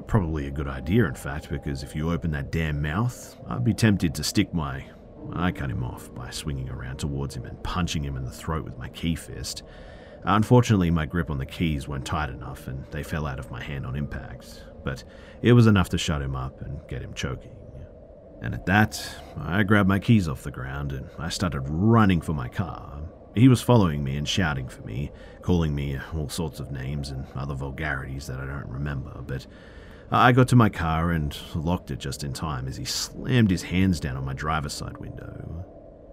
Probably 0.08 0.48
a 0.48 0.52
good 0.52 0.68
idea, 0.68 1.06
in 1.06 1.16
fact, 1.16 1.50
because 1.50 1.84
if 1.84 1.96
you 1.96 2.12
open 2.12 2.32
that 2.32 2.52
damn 2.52 2.82
mouth, 2.82 3.38
I'd 3.48 3.64
be 3.64 3.74
tempted 3.74 4.14
to 4.16 4.24
stick 4.24 4.54
my. 4.54 4.86
I 5.34 5.52
cut 5.52 5.70
him 5.70 5.84
off 5.84 6.14
by 6.14 6.30
swinging 6.32 6.70
around 6.70 6.98
towards 6.98 7.36
him 7.36 7.46
and 7.46 7.62
punching 7.64 8.04
him 8.04 8.18
in 8.18 8.26
the 8.26 8.32
throat 8.32 8.66
with 8.66 8.78
my 8.78 8.90
key 8.90 9.16
fist. 9.16 9.64
Unfortunately, 10.24 10.92
my 10.92 11.06
grip 11.06 11.30
on 11.30 11.38
the 11.38 11.46
keys 11.46 11.88
weren't 11.88 12.06
tight 12.06 12.30
enough 12.30 12.68
and 12.68 12.84
they 12.92 13.04
fell 13.04 13.26
out 13.26 13.40
of 13.40 13.52
my 13.52 13.62
hand 13.62 13.86
on 13.86 13.96
impact, 13.96 14.64
but 14.84 15.04
it 15.42 15.54
was 15.54 15.68
enough 15.68 15.90
to 15.90 15.98
shut 15.98 16.22
him 16.22 16.36
up 16.36 16.62
and 16.62 16.80
get 16.88 17.02
him 17.02 17.14
choking. 17.14 17.56
And 18.42 18.54
at 18.54 18.66
that, 18.66 19.16
I 19.38 19.64
grabbed 19.64 19.90
my 19.90 20.00
keys 20.00 20.28
off 20.28 20.44
the 20.44 20.52
ground 20.52 20.92
and 20.92 21.10
I 21.18 21.30
started 21.30 21.62
running 21.68 22.22
for 22.22 22.34
my 22.34 22.48
car. 22.48 23.02
He 23.36 23.48
was 23.48 23.62
following 23.62 24.04
me 24.04 24.18
and 24.18 24.28
shouting 24.28 24.68
for 24.68 24.82
me, 24.84 25.12
calling 25.42 25.76
me 25.76 26.00
all 26.16 26.30
sorts 26.30 26.60
of 26.60 26.72
names 26.72 27.10
and 27.12 27.26
other 27.36 27.54
vulgarities 27.54 28.28
that 28.28 28.40
I 28.40 28.46
don't 28.46 28.68
remember, 28.68 29.22
but 29.26 29.46
Uh, 30.12 30.18
I 30.18 30.32
got 30.32 30.48
to 30.50 30.56
my 30.56 30.70
car 30.70 31.12
and 31.12 31.36
locked 31.56 31.90
it 31.92 31.98
just 32.00 32.24
in 32.24 32.32
time 32.32 32.68
as 32.68 32.78
he 32.78 32.86
slammed 32.86 33.50
his 33.50 33.64
hands 33.64 34.00
down 34.00 34.18
on 34.18 34.26
my 34.26 34.34
driver's 34.34 34.74
side 34.74 34.98
window. 34.98 35.66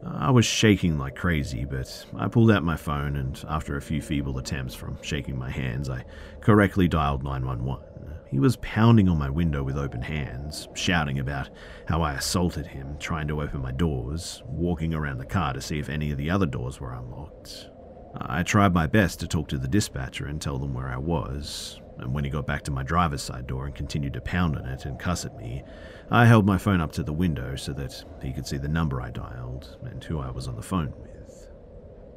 I 0.05 0.31
was 0.31 0.45
shaking 0.45 0.99
like 0.99 1.15
crazy, 1.15 1.65
but 1.65 2.07
I 2.17 2.27
pulled 2.27 2.51
out 2.51 2.65
my 2.65 2.77
phone 2.77 3.17
and, 3.17 3.43
after 3.49 3.77
a 3.77 3.83
few 3.83 4.03
feeble 4.03 4.39
attempts 4.39 4.75
from 4.75 5.01
shaking 5.03 5.39
my 5.39 5.51
hands, 5.51 5.89
I 5.89 6.05
correctly 6.41 6.89
dialed 6.89 7.23
911. 7.23 7.85
He 8.29 8.41
was 8.41 8.57
pounding 8.57 9.11
on 9.11 9.19
my 9.19 9.29
window 9.29 9.63
with 9.63 9.77
open 9.77 10.01
hands, 10.01 10.67
shouting 10.75 11.19
about 11.19 11.51
how 11.87 12.01
I 12.01 12.15
assaulted 12.15 12.67
him, 12.67 12.97
trying 12.99 13.29
to 13.29 13.43
open 13.43 13.61
my 13.61 13.73
doors, 13.73 14.43
walking 14.47 14.95
around 14.95 15.19
the 15.19 15.27
car 15.27 15.53
to 15.53 15.61
see 15.61 15.79
if 15.79 15.91
any 15.91 16.11
of 16.11 16.17
the 16.17 16.31
other 16.31 16.47
doors 16.47 16.81
were 16.81 16.95
unlocked. 16.95 17.69
I 18.17 18.43
tried 18.43 18.73
my 18.73 18.87
best 18.87 19.21
to 19.21 19.29
talk 19.29 19.49
to 19.49 19.59
the 19.59 19.69
dispatcher 19.69 20.27
and 20.27 20.41
tell 20.41 20.59
them 20.59 20.73
where 20.73 20.89
I 20.89 20.97
was, 20.97 21.82
and 21.99 22.15
when 22.15 22.25
he 22.25 22.31
got 22.31 22.47
back 22.47 22.63
to 22.65 22.71
my 22.71 22.83
driver's 22.83 23.23
side 23.23 23.47
door 23.47 23.67
and 23.67 23.75
continued 23.75 24.15
to 24.15 24.21
pound 24.21 24.57
on 24.57 24.67
it 24.67 24.85
and 24.85 24.99
cuss 24.99 25.25
at 25.25 25.37
me, 25.37 25.63
I 26.11 26.27
held 26.27 26.47
my 26.47 26.59
phone 26.59 26.81
up 26.81 26.93
to 26.93 27.03
the 27.03 27.13
window 27.13 27.57
so 27.57 27.73
that 27.75 28.05
he 28.23 28.33
could 28.33 28.47
see 28.47 28.59
the 28.59 28.69
number 28.69 29.01
I 29.01 29.11
dialed 29.11 29.77
and 29.83 30.03
who 30.03 30.19
I 30.19 30.31
was 30.31 30.49
on 30.49 30.57
the 30.57 30.63
phone 30.63 30.93
with. 30.99 31.49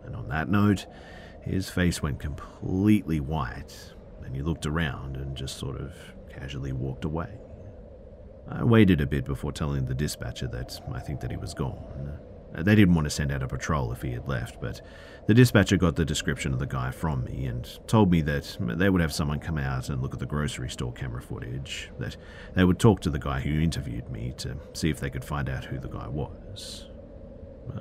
And 0.05 0.15
on 0.15 0.27
that 0.29 0.49
note, 0.49 0.85
his 1.41 1.69
face 1.69 2.01
went 2.01 2.19
completely 2.19 3.19
white, 3.19 3.93
and 4.23 4.35
he 4.35 4.41
looked 4.41 4.65
around 4.65 5.17
and 5.17 5.35
just 5.35 5.57
sort 5.57 5.79
of 5.79 5.93
casually 6.29 6.71
walked 6.71 7.05
away. 7.05 7.39
I 8.49 8.63
waited 8.63 9.01
a 9.01 9.07
bit 9.07 9.25
before 9.25 9.51
telling 9.51 9.85
the 9.85 9.95
dispatcher 9.95 10.47
that 10.47 10.79
I 10.93 10.99
think 10.99 11.19
that 11.21 11.31
he 11.31 11.37
was 11.37 11.53
gone. 11.53 12.19
They 12.53 12.75
didn't 12.75 12.95
want 12.95 13.05
to 13.05 13.11
send 13.11 13.31
out 13.31 13.43
a 13.43 13.47
patrol 13.47 13.91
if 13.91 14.01
he 14.01 14.11
had 14.11 14.27
left, 14.27 14.61
but 14.61 14.81
the 15.27 15.33
dispatcher 15.33 15.77
got 15.77 15.95
the 15.95 16.05
description 16.05 16.53
of 16.53 16.59
the 16.59 16.67
guy 16.67 16.91
from 16.91 17.23
me 17.23 17.45
and 17.45 17.79
told 17.87 18.11
me 18.11 18.21
that 18.21 18.57
they 18.59 18.89
would 18.89 19.01
have 19.01 19.13
someone 19.13 19.39
come 19.39 19.57
out 19.57 19.89
and 19.89 20.01
look 20.01 20.13
at 20.13 20.19
the 20.19 20.25
grocery 20.25 20.69
store 20.69 20.93
camera 20.93 21.21
footage, 21.21 21.89
that 21.99 22.15
they 22.53 22.63
would 22.63 22.79
talk 22.79 23.01
to 23.01 23.09
the 23.09 23.19
guy 23.19 23.39
who 23.39 23.59
interviewed 23.59 24.09
me 24.09 24.33
to 24.37 24.55
see 24.73 24.89
if 24.89 24.99
they 24.99 25.09
could 25.09 25.25
find 25.25 25.49
out 25.49 25.65
who 25.65 25.79
the 25.79 25.89
guy 25.89 26.07
was. 26.07 26.87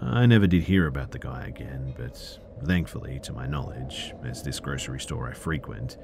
I 0.01 0.25
never 0.25 0.47
did 0.47 0.63
hear 0.63 0.87
about 0.87 1.11
the 1.11 1.19
guy 1.19 1.45
again, 1.45 1.93
but 1.99 2.39
thankfully, 2.65 3.21
to 3.25 3.33
my 3.35 3.47
knowledge, 3.47 4.15
as 4.25 4.43
this 4.43 4.59
grocery 4.59 5.01
store 5.01 5.29
I 5.29 5.35
frequent, 5.35 5.99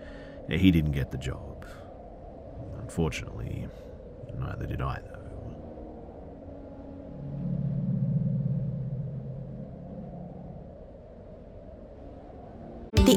he 0.51 0.71
didn't 0.71 0.93
get 0.93 1.11
the 1.11 1.19
job. 1.19 1.65
unfortunately, 2.83 3.69
neither 4.37 4.67
did 4.67 4.83
I, 4.83 5.01
though. 5.01 5.21
The 13.05 13.17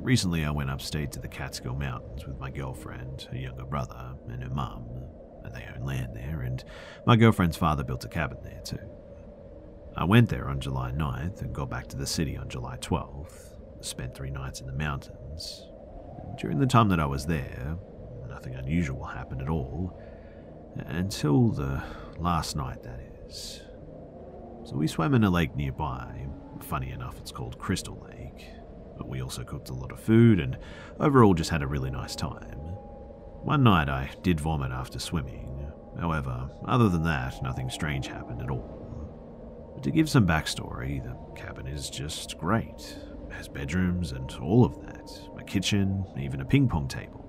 Recently, 0.00 0.44
I 0.44 0.50
went 0.50 0.70
upstate 0.70 1.12
to 1.12 1.20
the 1.20 1.28
Catskill 1.28 1.74
Mountains 1.74 2.26
with 2.26 2.38
my 2.38 2.50
girlfriend, 2.50 3.28
her 3.30 3.36
younger 3.36 3.64
brother, 3.64 4.14
and 4.28 4.42
her 4.42 4.50
mum. 4.50 4.86
They 5.52 5.66
own 5.74 5.84
land 5.84 6.14
there, 6.14 6.42
and 6.42 6.62
my 7.06 7.16
girlfriend's 7.16 7.56
father 7.56 7.82
built 7.82 8.04
a 8.04 8.08
cabin 8.08 8.38
there 8.42 8.60
too. 8.64 8.78
I 9.96 10.04
went 10.04 10.28
there 10.28 10.48
on 10.48 10.60
July 10.60 10.92
9th 10.92 11.40
and 11.40 11.54
got 11.54 11.70
back 11.70 11.88
to 11.88 11.96
the 11.96 12.06
city 12.06 12.36
on 12.36 12.48
July 12.48 12.76
12th. 12.76 13.56
Spent 13.80 14.14
three 14.14 14.30
nights 14.30 14.60
in 14.60 14.66
the 14.66 14.72
mountains. 14.72 15.66
During 16.38 16.58
the 16.58 16.66
time 16.66 16.88
that 16.90 17.00
I 17.00 17.06
was 17.06 17.26
there, 17.26 17.76
nothing 18.28 18.54
unusual 18.54 19.04
happened 19.04 19.42
at 19.42 19.48
all. 19.48 19.98
Until 20.76 21.48
the 21.48 21.82
last 22.18 22.54
night, 22.54 22.82
that 22.82 23.00
is. 23.26 23.62
So 24.64 24.76
we 24.76 24.86
swam 24.86 25.14
in 25.14 25.24
a 25.24 25.30
lake 25.30 25.56
nearby. 25.56 26.26
Funny 26.60 26.90
enough, 26.90 27.18
it's 27.18 27.32
called 27.32 27.58
Crystal 27.58 28.06
Lake. 28.10 28.46
But 28.98 29.08
we 29.08 29.22
also 29.22 29.44
cooked 29.44 29.70
a 29.70 29.74
lot 29.74 29.92
of 29.92 30.00
food 30.00 30.40
and 30.40 30.58
overall 31.00 31.32
just 31.32 31.50
had 31.50 31.62
a 31.62 31.66
really 31.66 31.90
nice 31.90 32.16
time. 32.16 32.58
One 33.42 33.62
night 33.62 33.88
I 33.88 34.10
did 34.22 34.40
vomit 34.40 34.72
after 34.72 34.98
swimming. 34.98 35.72
However, 35.98 36.50
other 36.66 36.88
than 36.88 37.04
that, 37.04 37.42
nothing 37.42 37.70
strange 37.70 38.08
happened 38.08 38.42
at 38.42 38.50
all. 38.50 39.72
But 39.74 39.84
to 39.84 39.90
give 39.90 40.10
some 40.10 40.26
backstory, 40.26 41.02
the 41.02 41.16
cabin 41.40 41.66
is 41.66 41.88
just 41.88 42.36
great. 42.38 42.98
It 43.28 43.32
has 43.32 43.48
bedrooms 43.48 44.12
and 44.12 44.30
all 44.42 44.64
of 44.64 44.84
that, 44.84 45.10
a 45.38 45.44
kitchen, 45.44 46.04
even 46.18 46.40
a 46.40 46.44
ping 46.44 46.68
pong 46.68 46.88
table. 46.88 47.24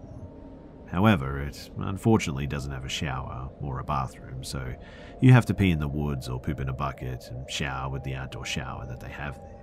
However, 0.91 1.39
it 1.39 1.69
unfortunately 1.77 2.47
doesn't 2.47 2.71
have 2.71 2.85
a 2.85 2.89
shower 2.89 3.49
or 3.61 3.79
a 3.79 3.83
bathroom, 3.83 4.43
so 4.43 4.73
you 5.21 5.31
have 5.33 5.45
to 5.45 5.53
pee 5.53 5.69
in 5.69 5.79
the 5.79 5.87
woods 5.87 6.27
or 6.27 6.39
poop 6.39 6.59
in 6.59 6.69
a 6.69 6.73
bucket 6.73 7.29
and 7.29 7.49
shower 7.49 7.89
with 7.89 8.03
the 8.03 8.15
outdoor 8.15 8.45
shower 8.45 8.87
that 8.87 8.99
they 8.99 9.09
have 9.09 9.35
there. 9.35 9.58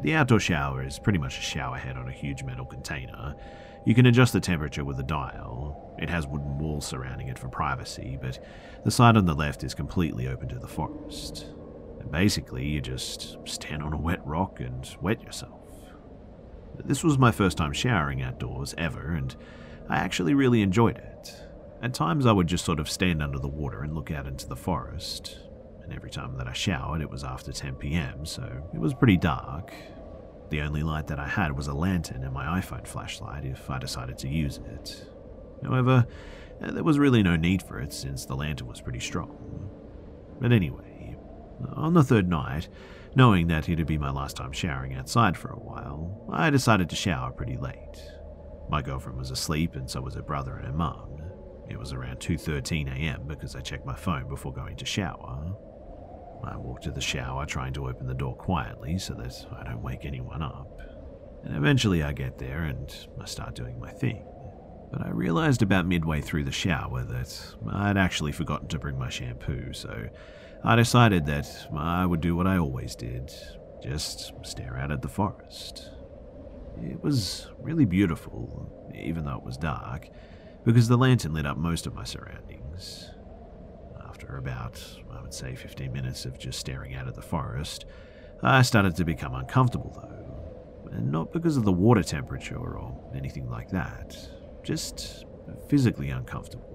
The 0.00 0.14
outdoor 0.14 0.40
shower 0.40 0.82
is 0.84 0.98
pretty 0.98 1.18
much 1.18 1.38
a 1.38 1.42
shower 1.42 1.76
head 1.76 1.96
on 1.96 2.08
a 2.08 2.12
huge 2.12 2.42
metal 2.42 2.64
container. 2.64 3.36
You 3.84 3.94
can 3.94 4.06
adjust 4.06 4.32
the 4.32 4.40
temperature 4.40 4.84
with 4.84 4.98
a 4.98 5.04
dial. 5.04 5.94
It 5.98 6.08
has 6.08 6.26
wooden 6.26 6.58
walls 6.58 6.86
surrounding 6.86 7.28
it 7.28 7.38
for 7.38 7.48
privacy, 7.48 8.18
but 8.20 8.38
the 8.84 8.90
side 8.90 9.16
on 9.16 9.26
the 9.26 9.34
left 9.34 9.62
is 9.62 9.74
completely 9.74 10.26
open 10.28 10.48
to 10.48 10.58
the 10.58 10.68
forest. 10.68 11.46
And 12.00 12.10
basically, 12.10 12.66
you 12.66 12.80
just 12.80 13.36
stand 13.44 13.82
on 13.82 13.92
a 13.92 13.98
wet 13.98 14.26
rock 14.26 14.60
and 14.60 14.88
wet 15.00 15.22
yourself. 15.22 15.60
This 16.84 17.04
was 17.04 17.18
my 17.18 17.30
first 17.30 17.58
time 17.58 17.72
showering 17.72 18.22
outdoors 18.22 18.74
ever, 18.78 19.12
and 19.12 19.36
I 19.88 19.98
actually 19.98 20.34
really 20.34 20.62
enjoyed 20.62 20.98
it. 20.98 21.34
At 21.82 21.94
times, 21.94 22.26
I 22.26 22.32
would 22.32 22.46
just 22.46 22.64
sort 22.64 22.80
of 22.80 22.90
stand 22.90 23.22
under 23.22 23.38
the 23.38 23.48
water 23.48 23.82
and 23.82 23.94
look 23.94 24.10
out 24.10 24.26
into 24.26 24.48
the 24.48 24.56
forest. 24.56 25.38
And 25.84 25.92
every 25.92 26.10
time 26.10 26.36
that 26.38 26.46
I 26.46 26.52
showered, 26.52 27.02
it 27.02 27.10
was 27.10 27.24
after 27.24 27.52
10 27.52 27.74
pm, 27.76 28.24
so 28.24 28.42
it 28.72 28.78
was 28.78 28.94
pretty 28.94 29.16
dark. 29.16 29.72
The 30.50 30.60
only 30.60 30.82
light 30.82 31.06
that 31.08 31.18
I 31.18 31.26
had 31.26 31.56
was 31.56 31.66
a 31.66 31.74
lantern 31.74 32.22
and 32.24 32.32
my 32.32 32.60
iPhone 32.60 32.86
flashlight 32.86 33.44
if 33.44 33.70
I 33.70 33.78
decided 33.78 34.18
to 34.18 34.28
use 34.28 34.58
it. 34.58 35.06
However, 35.64 36.06
eh, 36.60 36.70
there 36.70 36.84
was 36.84 36.98
really 36.98 37.22
no 37.22 37.36
need 37.36 37.62
for 37.62 37.80
it 37.80 37.92
since 37.92 38.26
the 38.26 38.36
lantern 38.36 38.68
was 38.68 38.80
pretty 38.80 39.00
strong. 39.00 39.70
But 40.40 40.52
anyway, 40.52 41.16
on 41.74 41.94
the 41.94 42.04
third 42.04 42.28
night, 42.28 42.68
knowing 43.14 43.46
that 43.48 43.68
it'd 43.68 43.86
be 43.86 43.98
my 43.98 44.10
last 44.10 44.36
time 44.36 44.52
showering 44.52 44.94
outside 44.94 45.36
for 45.36 45.48
a 45.48 45.58
while, 45.58 46.26
I 46.30 46.50
decided 46.50 46.90
to 46.90 46.96
shower 46.96 47.32
pretty 47.32 47.56
late. 47.56 48.02
My 48.68 48.82
girlfriend 48.82 49.18
was 49.18 49.30
asleep 49.30 49.74
and 49.74 49.90
so 49.90 50.00
was 50.00 50.14
her 50.14 50.22
brother 50.22 50.56
and 50.56 50.66
her 50.66 50.72
mum. 50.72 51.22
It 51.68 51.78
was 51.78 51.92
around 51.92 52.20
2:13 52.20 52.88
a.m. 52.88 53.22
because 53.26 53.56
I 53.56 53.60
checked 53.60 53.86
my 53.86 53.94
phone 53.94 54.28
before 54.28 54.52
going 54.52 54.76
to 54.76 54.84
shower. 54.84 55.56
I 56.44 56.56
walk 56.56 56.82
to 56.82 56.90
the 56.90 57.00
shower 57.00 57.46
trying 57.46 57.72
to 57.74 57.88
open 57.88 58.06
the 58.06 58.14
door 58.14 58.34
quietly 58.34 58.98
so 58.98 59.14
that 59.14 59.46
I 59.56 59.64
don't 59.64 59.82
wake 59.82 60.04
anyone 60.04 60.42
up. 60.42 60.80
And 61.44 61.56
eventually 61.56 62.02
I 62.02 62.12
get 62.12 62.38
there 62.38 62.62
and 62.62 62.94
I 63.20 63.24
start 63.26 63.54
doing 63.54 63.78
my 63.80 63.90
thing. 63.90 64.24
But 64.92 65.06
I 65.06 65.10
realized 65.10 65.62
about 65.62 65.86
midway 65.86 66.20
through 66.20 66.44
the 66.44 66.52
shower 66.52 67.02
that 67.04 67.54
I'd 67.72 67.96
actually 67.96 68.32
forgotten 68.32 68.68
to 68.68 68.78
bring 68.78 68.98
my 68.98 69.08
shampoo, 69.08 69.72
so 69.72 70.08
I 70.62 70.76
decided 70.76 71.26
that 71.26 71.48
I 71.74 72.04
would 72.04 72.20
do 72.20 72.36
what 72.36 72.46
I 72.46 72.58
always 72.58 72.94
did 72.94 73.32
just 73.82 74.32
stare 74.42 74.76
out 74.76 74.92
at 74.92 75.02
the 75.02 75.08
forest. 75.08 75.90
It 76.82 77.02
was 77.02 77.48
really 77.58 77.84
beautiful, 77.84 78.70
even 78.94 79.24
though 79.24 79.36
it 79.36 79.42
was 79.42 79.56
dark, 79.56 80.08
because 80.64 80.88
the 80.88 80.98
lantern 80.98 81.32
lit 81.34 81.46
up 81.46 81.56
most 81.56 81.86
of 81.86 81.94
my 81.94 82.04
surroundings. 82.04 83.10
After 84.06 84.36
about, 84.36 84.80
I 85.14 85.22
would 85.22 85.34
say, 85.34 85.54
15 85.54 85.92
minutes 85.92 86.24
of 86.24 86.38
just 86.38 86.58
staring 86.58 86.94
out 86.94 87.08
at 87.08 87.14
the 87.14 87.22
forest, 87.22 87.86
I 88.42 88.62
started 88.62 88.96
to 88.96 89.04
become 89.04 89.34
uncomfortable 89.34 89.92
though. 89.94 90.92
And 90.96 91.10
not 91.10 91.32
because 91.32 91.56
of 91.56 91.64
the 91.64 91.72
water 91.72 92.02
temperature 92.02 92.56
or 92.56 92.94
anything 93.14 93.48
like 93.48 93.70
that, 93.70 94.16
just 94.62 95.24
physically 95.68 96.10
uncomfortable. 96.10 96.68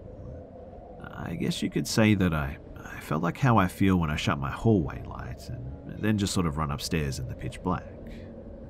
I 1.15 1.35
guess 1.35 1.61
you 1.61 1.69
could 1.69 1.87
say 1.87 2.15
that 2.15 2.33
I, 2.33 2.57
I 2.83 2.99
felt 2.99 3.23
like 3.23 3.37
how 3.37 3.57
I 3.57 3.67
feel 3.67 3.97
when 3.97 4.09
I 4.09 4.15
shut 4.15 4.39
my 4.39 4.51
hallway 4.51 5.03
light 5.05 5.49
and 5.49 5.99
then 5.99 6.17
just 6.17 6.33
sort 6.33 6.45
of 6.45 6.57
run 6.57 6.71
upstairs 6.71 7.19
in 7.19 7.27
the 7.27 7.35
pitch 7.35 7.61
black. 7.61 7.83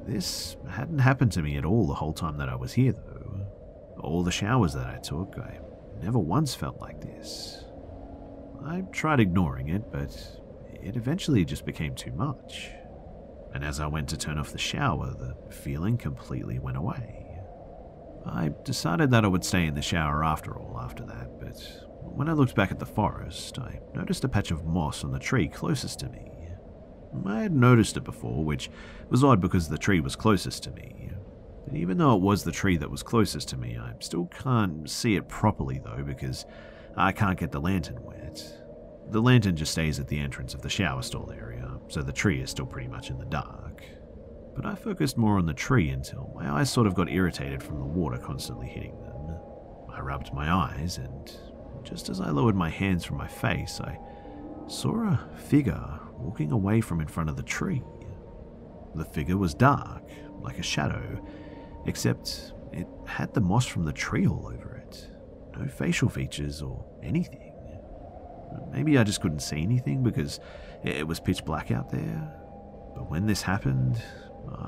This 0.05 0.55
hadn't 0.69 0.99
happened 0.99 1.33
to 1.33 1.41
me 1.41 1.57
at 1.57 1.65
all 1.65 1.85
the 1.85 1.93
whole 1.93 2.13
time 2.13 2.37
that 2.37 2.47
I 2.47 2.55
was 2.55 2.73
here, 2.73 2.93
though. 2.93 3.45
All 3.99 4.23
the 4.23 4.31
showers 4.31 4.73
that 4.73 4.87
I 4.87 4.97
took, 4.99 5.35
I 5.37 5.59
never 6.01 6.19
once 6.19 6.55
felt 6.55 6.79
like 6.79 7.01
this. 7.01 7.65
I 8.65 8.81
tried 8.91 9.19
ignoring 9.19 9.69
it, 9.69 9.91
but 9.91 10.15
it 10.81 10.95
eventually 10.95 11.45
just 11.45 11.65
became 11.65 11.95
too 11.95 12.11
much. 12.11 12.69
And 13.53 13.63
as 13.63 13.79
I 13.79 13.87
went 13.87 14.09
to 14.09 14.17
turn 14.17 14.37
off 14.37 14.51
the 14.51 14.57
shower, 14.57 15.13
the 15.13 15.35
feeling 15.51 15.97
completely 15.97 16.59
went 16.59 16.77
away. 16.77 17.23
I 18.25 18.51
decided 18.63 19.11
that 19.11 19.23
I 19.23 19.29
would 19.29 19.45
stay 19.45 19.65
in 19.65 19.75
the 19.75 19.81
shower 19.81 20.23
after 20.23 20.57
all 20.57 20.79
after 20.79 21.05
that, 21.05 21.39
but 21.39 21.55
when 22.01 22.29
I 22.29 22.33
looked 22.33 22.55
back 22.55 22.71
at 22.71 22.79
the 22.79 22.85
forest, 22.85 23.57
I 23.59 23.79
noticed 23.93 24.23
a 24.23 24.29
patch 24.29 24.51
of 24.51 24.65
moss 24.65 25.03
on 25.03 25.11
the 25.11 25.19
tree 25.19 25.47
closest 25.47 25.99
to 25.99 26.09
me. 26.09 26.31
I 27.25 27.41
had 27.41 27.53
noticed 27.53 27.95
it 27.97 28.03
before, 28.03 28.43
which 28.43 28.69
was 29.09 29.23
odd 29.23 29.39
because 29.39 29.69
the 29.69 29.77
tree 29.77 30.01
was 30.01 30.15
closest 30.15 30.63
to 30.63 30.71
me. 30.71 31.11
But 31.65 31.75
even 31.75 31.97
though 31.97 32.15
it 32.15 32.21
was 32.21 32.43
the 32.43 32.51
tree 32.51 32.77
that 32.77 32.91
was 32.91 33.03
closest 33.03 33.49
to 33.49 33.57
me, 33.57 33.77
I 33.77 33.93
still 33.99 34.25
can't 34.25 34.89
see 34.89 35.15
it 35.15 35.27
properly 35.27 35.81
though 35.83 36.03
because 36.03 36.45
I 36.97 37.11
can't 37.11 37.39
get 37.39 37.51
the 37.51 37.61
lantern 37.61 38.03
wet. 38.03 38.43
The 39.11 39.21
lantern 39.21 39.55
just 39.55 39.71
stays 39.71 39.99
at 39.99 40.07
the 40.07 40.19
entrance 40.19 40.53
of 40.53 40.61
the 40.61 40.69
shower 40.69 41.03
stall 41.03 41.31
area, 41.31 41.79
so 41.87 42.01
the 42.01 42.11
tree 42.11 42.41
is 42.41 42.49
still 42.49 42.65
pretty 42.65 42.87
much 42.87 43.09
in 43.09 43.19
the 43.19 43.25
dark. 43.25 43.83
But 44.55 44.65
I 44.65 44.73
focused 44.73 45.17
more 45.17 45.37
on 45.37 45.45
the 45.45 45.53
tree 45.53 45.89
until 45.89 46.33
my 46.35 46.49
eyes 46.49 46.71
sort 46.71 46.87
of 46.87 46.95
got 46.95 47.09
irritated 47.09 47.61
from 47.61 47.77
the 47.77 47.85
water 47.85 48.17
constantly 48.17 48.67
hitting 48.67 48.99
them. 49.01 49.37
I 49.93 50.01
rubbed 50.01 50.33
my 50.33 50.51
eyes, 50.51 50.97
and 50.97 51.31
just 51.83 52.09
as 52.09 52.19
I 52.19 52.31
lowered 52.31 52.55
my 52.55 52.69
hands 52.69 53.05
from 53.05 53.17
my 53.17 53.27
face, 53.27 53.79
I 53.79 53.99
saw 54.67 55.03
a 55.03 55.29
figure 55.37 55.99
walking 56.17 56.51
away 56.51 56.81
from 56.81 56.99
in 56.99 57.07
front 57.07 57.29
of 57.29 57.37
the 57.37 57.43
tree. 57.43 57.83
The 58.95 59.05
figure 59.05 59.37
was 59.37 59.53
dark, 59.53 60.09
like 60.41 60.57
a 60.57 60.63
shadow, 60.63 61.23
except 61.85 62.53
it 62.73 62.87
had 63.05 63.33
the 63.35 63.41
moss 63.41 63.67
from 63.67 63.85
the 63.85 63.93
tree 63.93 64.25
all 64.27 64.47
over 64.47 64.76
it. 64.76 64.76
No 65.57 65.67
facial 65.67 66.09
features 66.09 66.61
or 66.61 66.85
anything. 67.01 67.53
Maybe 68.71 68.97
I 68.97 69.03
just 69.03 69.21
couldn't 69.21 69.39
see 69.39 69.61
anything 69.61 70.03
because 70.03 70.39
it 70.83 71.07
was 71.07 71.19
pitch 71.19 71.43
black 71.45 71.71
out 71.71 71.89
there. 71.89 72.33
But 72.95 73.09
when 73.09 73.25
this 73.25 73.41
happened, 73.41 74.01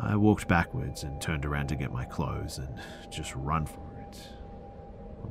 I 0.02 0.16
walked 0.16 0.48
backwards 0.48 1.04
and 1.04 1.22
turned 1.22 1.46
around 1.46 1.68
to 1.68 1.76
get 1.76 1.92
my 1.92 2.06
clothes 2.06 2.58
and 2.58 2.80
just 3.12 3.36
run 3.36 3.66
for 3.66 4.06
it. 4.08 4.18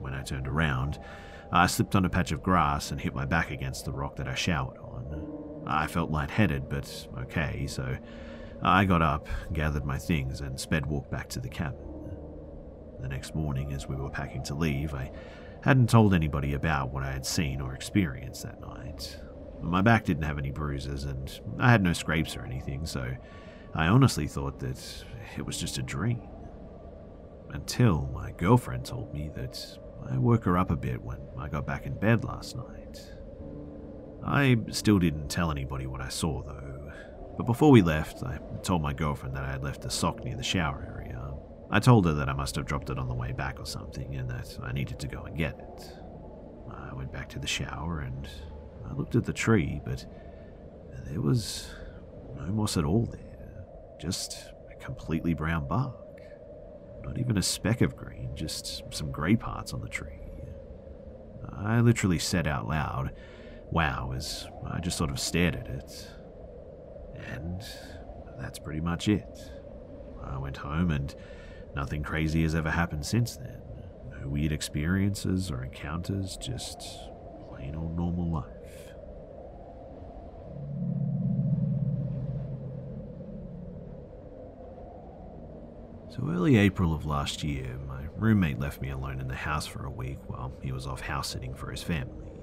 When 0.01 0.15
I 0.15 0.23
turned 0.23 0.49
around, 0.49 0.99
I 1.51 1.67
slipped 1.67 1.97
on 1.97 2.05
a 2.05 2.11
patch 2.11 2.33
of 2.33 2.43
grass 2.43 2.91
and 2.91 3.01
hit 3.01 3.15
my 3.15 3.25
back 3.25 3.51
against 3.51 3.85
the 3.85 3.93
rock 3.93 4.17
that 4.17 4.29
I 4.29 4.35
showered 4.35 4.79
on. 4.79 5.65
I 5.67 5.87
felt 5.87 6.11
lightheaded, 6.11 6.69
but 6.69 7.09
okay, 7.19 7.67
so 7.67 7.97
I 8.63 8.85
got 8.85 9.03
up, 9.03 9.29
gathered 9.53 9.85
my 9.85 9.99
things, 9.99 10.41
and 10.41 10.59
sped 10.59 10.87
walked 10.87 11.11
back 11.11 11.29
to 11.31 11.41
the 11.41 11.49
cabin. 11.49 11.79
The 13.01 13.09
next 13.09 13.35
morning, 13.35 13.73
as 13.73 13.87
we 13.87 13.97
were 13.97 14.11
packing 14.11 14.43
to 14.45 14.55
leave, 14.55 14.95
I 14.95 15.11
hadn't 15.63 15.91
told 15.91 16.15
anybody 16.15 16.55
about 16.55 16.93
what 16.93 17.03
I 17.03 17.13
had 17.13 17.27
seen 17.27 17.61
or 17.61 17.75
experienced 17.75 18.43
that 18.43 18.61
night. 18.61 19.19
My 19.61 19.83
back 19.83 20.05
didn't 20.05 20.23
have 20.23 20.39
any 20.39 20.51
bruises, 20.51 21.05
and 21.05 21.41
I 21.59 21.71
had 21.71 21.83
no 21.83 21.93
scrapes 21.93 22.37
or 22.37 22.45
anything, 22.45 22.87
so 22.87 23.11
I 23.75 23.89
honestly 23.89 24.27
thought 24.29 24.61
that 24.61 25.05
it 25.37 25.45
was 25.45 25.59
just 25.59 25.79
a 25.79 25.83
dream. 25.83 26.23
Until 27.51 28.09
my 28.15 28.31
girlfriend 28.33 28.85
told 28.85 29.13
me 29.13 29.31
that 29.35 29.79
I 30.11 30.19
woke 30.19 30.45
her 30.45 30.57
up 30.57 30.71
a 30.71 30.77
bit 30.77 31.03
when 31.03 31.19
I 31.39 31.49
got 31.49 31.67
back 31.67 31.87
in 31.87 31.95
bed 31.95 32.25
last 32.25 32.57
night. 32.57 33.13
I 34.25 34.59
still 34.71 34.99
didn't 34.99 35.29
tell 35.29 35.51
anybody 35.51 35.87
what 35.87 36.01
I 36.01 36.09
saw, 36.09 36.43
though. 36.43 36.93
But 37.37 37.47
before 37.47 37.71
we 37.71 37.83
left, 37.83 38.23
I 38.23 38.39
told 38.63 38.83
my 38.83 38.93
girlfriend 38.93 39.35
that 39.37 39.45
I 39.45 39.53
had 39.53 39.63
left 39.63 39.85
a 39.85 39.91
sock 39.91 40.25
near 40.25 40.37
the 40.37 40.43
shower 40.43 40.87
area. 40.95 41.08
I 41.71 41.81
told 41.81 42.07
her 42.07 42.15
that 42.15 42.29
I 42.29 42.33
must 42.33 42.57
have 42.57 42.65
dropped 42.65 42.91
it 42.91 42.99
on 42.99 43.09
the 43.09 43.15
way 43.15 43.33
back 43.33 43.61
or 43.61 43.67
something 43.67 44.15
and 44.17 44.29
that 44.31 44.59
I 44.63 44.73
needed 44.73 44.99
to 45.01 45.07
go 45.07 45.25
and 45.25 45.37
get 45.37 45.59
it. 45.59 45.93
I 46.71 46.95
went 46.95 47.13
back 47.13 47.29
to 47.31 47.39
the 47.39 47.47
shower 47.47 48.01
and 48.01 48.29
I 48.89 48.95
looked 48.95 49.17
at 49.17 49.25
the 49.25 49.33
tree, 49.33 49.81
but 49.85 50.07
there 51.07 51.21
was 51.21 51.69
no 52.37 52.47
moss 52.47 52.77
at 52.77 52.85
all 52.85 53.07
there. 53.07 53.65
Just 54.01 54.53
a 54.71 54.83
completely 54.83 55.35
brown 55.35 55.69
bark. 55.69 55.95
Not 57.05 57.19
even 57.19 57.37
a 57.37 57.43
speck 57.43 57.81
of 57.83 57.97
green, 57.97 58.31
just 58.35 58.83
some 58.91 59.11
grey 59.11 59.37
parts 59.37 59.73
on 59.73 59.81
the 59.81 59.89
tree. 59.89 60.21
I 61.57 61.81
literally 61.81 62.19
said 62.19 62.47
out 62.47 62.69
loud, 62.69 63.13
wow, 63.71 64.13
as 64.17 64.47
I 64.67 64.81
just 64.81 64.97
sort 64.97 65.11
of 65.11 65.21
stared 65.21 65.55
at 65.55 65.69
it. 65.69 66.09
And 67.33 67.63
that's 68.39 68.59
pretty 68.59 68.81
much 68.81 69.09
it. 69.09 69.51
I 70.23 70.39
went 70.39 70.59
home 70.59 70.91
and 70.91 71.15
Nothing 71.75 72.03
crazy 72.03 72.43
has 72.43 72.55
ever 72.55 72.71
happened 72.71 73.07
since 73.07 73.37
then. 73.37 73.63
No 74.21 74.29
weird 74.29 74.53
experiences 74.53 75.51
or 75.51 75.63
encounters, 75.63 76.37
just 76.37 76.81
plain 77.49 77.75
old 77.77 77.97
normal 77.97 78.31
life. 78.31 78.45
So 86.11 86.29
early 86.29 86.57
April 86.57 86.95
of 86.95 87.07
last 87.07 87.45
year, 87.45 87.79
my 87.87 88.05
roommate 88.17 88.59
left 88.59 88.81
me 88.81 88.91
alone 88.91 89.21
in 89.21 89.29
the 89.29 89.37
house 89.37 89.67
for 89.67 89.85
a 89.85 89.91
week 89.91 90.19
while 90.27 90.53
he 90.63 90.73
was 90.73 90.87
off 90.87 91.01
house 91.01 91.29
sitting 91.29 91.55
for 91.55 91.71
his 91.71 91.83
family. 91.83 92.38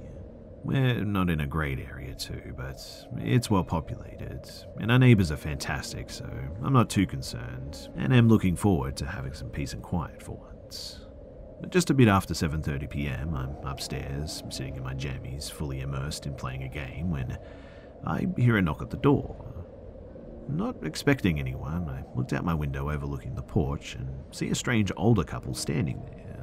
We're 0.66 1.06
not 1.06 1.30
in 1.30 1.42
a 1.42 1.46
great 1.46 1.78
area, 1.78 2.16
too, 2.16 2.56
but 2.58 2.82
it's 3.18 3.52
well 3.52 3.64
populated, 3.64 4.50
and 4.80 4.92
our 4.92 4.98
neighbours 4.98 5.32
are 5.32 5.38
fantastic, 5.38 6.10
so 6.10 6.28
I'm 6.64 6.74
not 6.74 6.90
too 6.90 7.06
concerned, 7.06 7.88
and 7.96 8.12
am 8.12 8.28
looking 8.28 8.56
forward 8.56 8.98
to 8.98 9.06
having 9.06 9.36
some 9.36 9.50
peace 9.50 9.74
and 9.74 9.84
quiet 9.84 10.24
for 10.24 10.32
once. 10.32 11.06
But 11.62 11.70
just 11.70 11.92
a 11.92 11.94
bit 11.94 12.08
after 12.08 12.34
7:30 12.34 12.90
p.m., 12.90 13.36
I'm 13.36 13.56
upstairs, 13.64 14.42
sitting 14.50 14.76
in 14.76 14.82
my 14.82 14.96
jammies, 14.96 15.52
fully 15.52 15.82
immersed 15.82 16.26
in 16.26 16.34
playing 16.34 16.64
a 16.64 16.68
game, 16.68 17.12
when 17.12 17.38
I 18.04 18.26
hear 18.36 18.58
a 18.58 18.62
knock 18.64 18.82
at 18.82 18.90
the 18.90 18.98
door. 18.98 19.36
Not 20.50 20.84
expecting 20.84 21.40
anyone, 21.40 21.88
I 21.88 22.04
looked 22.18 22.34
out 22.34 22.44
my 22.44 22.56
window 22.56 22.90
overlooking 22.90 23.36
the 23.36 23.44
porch 23.44 23.94
and 23.94 24.10
see 24.32 24.50
a 24.50 24.56
strange 24.56 24.92
older 24.98 25.24
couple 25.24 25.54
standing 25.54 26.02
there. 26.08 26.35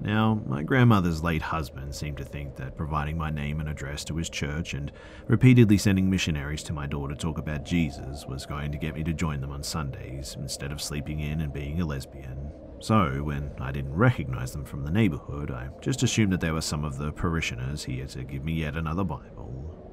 Now, 0.00 0.40
my 0.46 0.62
grandmother's 0.62 1.22
late 1.22 1.42
husband 1.42 1.94
seemed 1.94 2.18
to 2.18 2.24
think 2.24 2.56
that 2.56 2.76
providing 2.76 3.16
my 3.16 3.30
name 3.30 3.60
and 3.60 3.68
address 3.68 4.04
to 4.04 4.16
his 4.16 4.28
church 4.28 4.74
and 4.74 4.92
repeatedly 5.26 5.78
sending 5.78 6.10
missionaries 6.10 6.62
to 6.64 6.72
my 6.72 6.86
door 6.86 7.08
to 7.08 7.16
talk 7.16 7.38
about 7.38 7.64
Jesus 7.64 8.26
was 8.26 8.46
going 8.46 8.72
to 8.72 8.78
get 8.78 8.94
me 8.94 9.02
to 9.04 9.14
join 9.14 9.40
them 9.40 9.52
on 9.52 9.62
Sundays 9.62 10.36
instead 10.38 10.70
of 10.70 10.82
sleeping 10.82 11.20
in 11.20 11.40
and 11.40 11.52
being 11.52 11.80
a 11.80 11.86
lesbian. 11.86 12.52
So, 12.78 13.22
when 13.22 13.52
I 13.58 13.72
didn't 13.72 13.94
recognize 13.94 14.52
them 14.52 14.64
from 14.64 14.84
the 14.84 14.90
neighborhood, 14.90 15.50
I 15.50 15.70
just 15.80 16.02
assumed 16.02 16.32
that 16.32 16.40
they 16.40 16.50
were 16.50 16.60
some 16.60 16.84
of 16.84 16.98
the 16.98 17.10
parishioners 17.10 17.84
here 17.84 18.06
to 18.08 18.22
give 18.22 18.44
me 18.44 18.52
yet 18.52 18.76
another 18.76 19.04
Bible. 19.04 19.85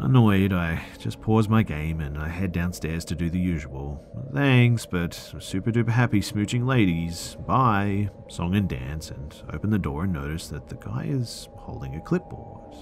Annoyed, 0.00 0.52
I 0.52 0.84
just 1.00 1.20
pause 1.20 1.48
my 1.48 1.64
game 1.64 2.00
and 2.00 2.16
I 2.16 2.28
head 2.28 2.52
downstairs 2.52 3.04
to 3.06 3.16
do 3.16 3.28
the 3.28 3.38
usual. 3.38 4.00
Thanks, 4.32 4.86
but 4.86 5.12
super 5.40 5.72
duper 5.72 5.88
happy 5.88 6.20
smooching 6.20 6.66
ladies. 6.66 7.36
Bye. 7.46 8.10
Song 8.28 8.54
and 8.54 8.68
dance, 8.68 9.10
and 9.10 9.34
open 9.52 9.70
the 9.70 9.78
door 9.78 10.04
and 10.04 10.12
notice 10.12 10.46
that 10.48 10.68
the 10.68 10.76
guy 10.76 11.06
is 11.08 11.48
holding 11.56 11.96
a 11.96 12.00
clipboard. 12.00 12.74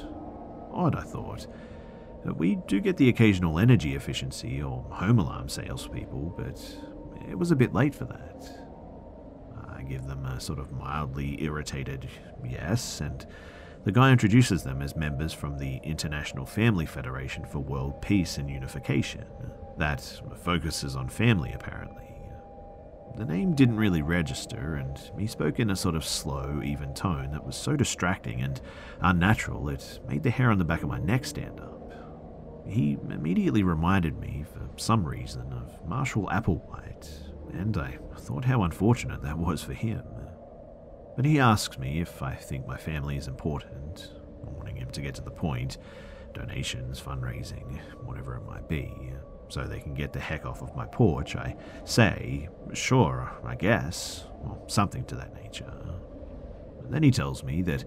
Odd, 0.71 0.95
I 0.95 1.03
thought. 1.03 1.47
Uh, 2.29 2.35
we 2.35 2.57
do 2.67 2.81
get 2.81 2.99
the 2.99 3.09
occasional 3.09 3.59
energy 3.59 3.95
efficiency 3.95 4.61
or 4.63 4.85
home 4.91 5.19
alarm 5.19 5.49
salespeople, 5.49 6.35
but 6.37 6.61
it 7.31 7.39
was 7.39 7.51
a 7.51 7.57
bit 7.57 7.73
late 7.73 7.95
for 7.95 8.05
that. 8.05 8.67
I 9.75 9.83
give 9.85 10.07
them 10.07 10.27
a 10.27 10.39
sort 10.39 10.59
of 10.59 10.71
mildly 10.71 11.43
irritated 11.43 12.09
yes, 12.45 13.01
and 13.01 13.27
the 13.85 13.93
guy 13.93 14.11
introduces 14.11 14.63
them 14.63 14.83
as 14.83 14.97
members 14.97 15.33
from 15.33 15.59
the 15.59 15.77
International 15.85 16.45
Family 16.45 16.87
Federation 16.87 17.45
for 17.45 17.61
World 17.61 18.01
Peace 18.03 18.39
and 18.39 18.51
Unification. 18.51 19.25
That 19.79 20.01
focuses 20.43 20.97
on 20.97 21.09
family, 21.09 21.53
apparently. 21.53 22.03
The 23.17 23.25
name 23.25 23.55
didn't 23.55 23.77
really 23.79 24.03
register, 24.03 24.75
and 24.75 24.99
he 25.19 25.27
spoke 25.27 25.59
in 25.59 25.71
a 25.71 25.77
sort 25.77 25.95
of 25.95 26.05
slow, 26.05 26.61
even 26.63 26.93
tone 26.93 27.31
that 27.31 27.47
was 27.47 27.57
so 27.57 27.75
distracting 27.75 28.43
and 28.43 28.61
unnatural 29.01 29.69
it 29.71 30.01
made 30.07 30.23
the 30.23 30.31
hair 30.31 30.51
on 30.51 30.59
the 30.59 30.65
back 30.65 30.83
of 30.83 30.91
my 30.91 30.99
neck 30.99 31.25
stand 31.25 31.59
up. 31.61 31.93
He 32.67 32.99
immediately 33.09 33.63
reminded 33.63 34.19
me, 34.19 34.45
for 34.53 34.69
some 34.77 35.05
reason, 35.05 35.53
of 35.53 35.89
Marshall 35.89 36.29
Applewhite, 36.33 37.09
and 37.53 37.79
I 37.79 37.97
thought 38.19 38.45
how 38.45 38.65
unfortunate 38.65 39.23
that 39.23 39.39
was 39.39 39.63
for 39.63 39.73
him. 39.73 40.03
But 41.17 41.25
he 41.25 41.41
asks 41.41 41.79
me 41.79 42.01
if 42.01 42.23
I 42.23 42.35
think 42.35 42.67
my 42.67 42.77
family 42.77 43.17
is 43.17 43.27
important, 43.27 44.13
wanting 44.43 44.77
him 44.77 44.91
to 44.91 45.01
get 45.01 45.15
to 45.15 45.23
the 45.23 45.31
point 45.31 45.79
donations, 46.35 47.01
fundraising, 47.01 47.81
whatever 48.05 48.37
it 48.37 48.45
might 48.45 48.69
be, 48.69 48.93
so 49.49 49.65
they 49.65 49.81
can 49.81 49.95
get 49.95 50.13
the 50.13 50.21
heck 50.21 50.45
off 50.45 50.61
of 50.61 50.77
my 50.77 50.85
porch. 50.85 51.35
I 51.35 51.57
say, 51.85 52.51
sure, 52.75 53.33
I 53.43 53.55
guess, 53.55 54.27
or 54.45 54.59
something 54.67 55.05
to 55.07 55.15
that 55.15 55.35
nature. 55.43 55.73
And 56.85 56.93
then 56.93 57.03
he 57.03 57.11
tells 57.11 57.43
me 57.43 57.63
that 57.63 57.85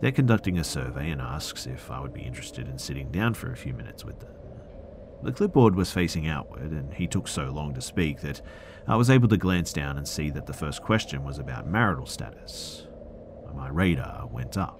they're 0.00 0.10
conducting 0.10 0.58
a 0.58 0.64
survey 0.64 1.10
and 1.10 1.20
asks 1.20 1.66
if 1.66 1.92
I 1.92 2.00
would 2.00 2.12
be 2.12 2.22
interested 2.22 2.66
in 2.66 2.76
sitting 2.76 3.12
down 3.12 3.34
for 3.34 3.52
a 3.52 3.56
few 3.56 3.72
minutes 3.72 4.04
with 4.04 4.18
them. 4.18 4.34
The 5.22 5.32
clipboard 5.32 5.76
was 5.76 5.92
facing 5.92 6.26
outward, 6.26 6.72
and 6.72 6.92
he 6.92 7.06
took 7.06 7.28
so 7.28 7.44
long 7.44 7.72
to 7.74 7.80
speak 7.80 8.20
that 8.22 8.42
I 8.86 8.96
was 8.96 9.10
able 9.10 9.28
to 9.28 9.36
glance 9.36 9.72
down 9.72 9.96
and 9.96 10.06
see 10.06 10.30
that 10.30 10.46
the 10.46 10.52
first 10.52 10.82
question 10.82 11.24
was 11.24 11.38
about 11.38 11.68
marital 11.68 12.06
status. 12.06 12.86
My 13.54 13.68
radar 13.68 14.26
went 14.26 14.56
up. 14.56 14.78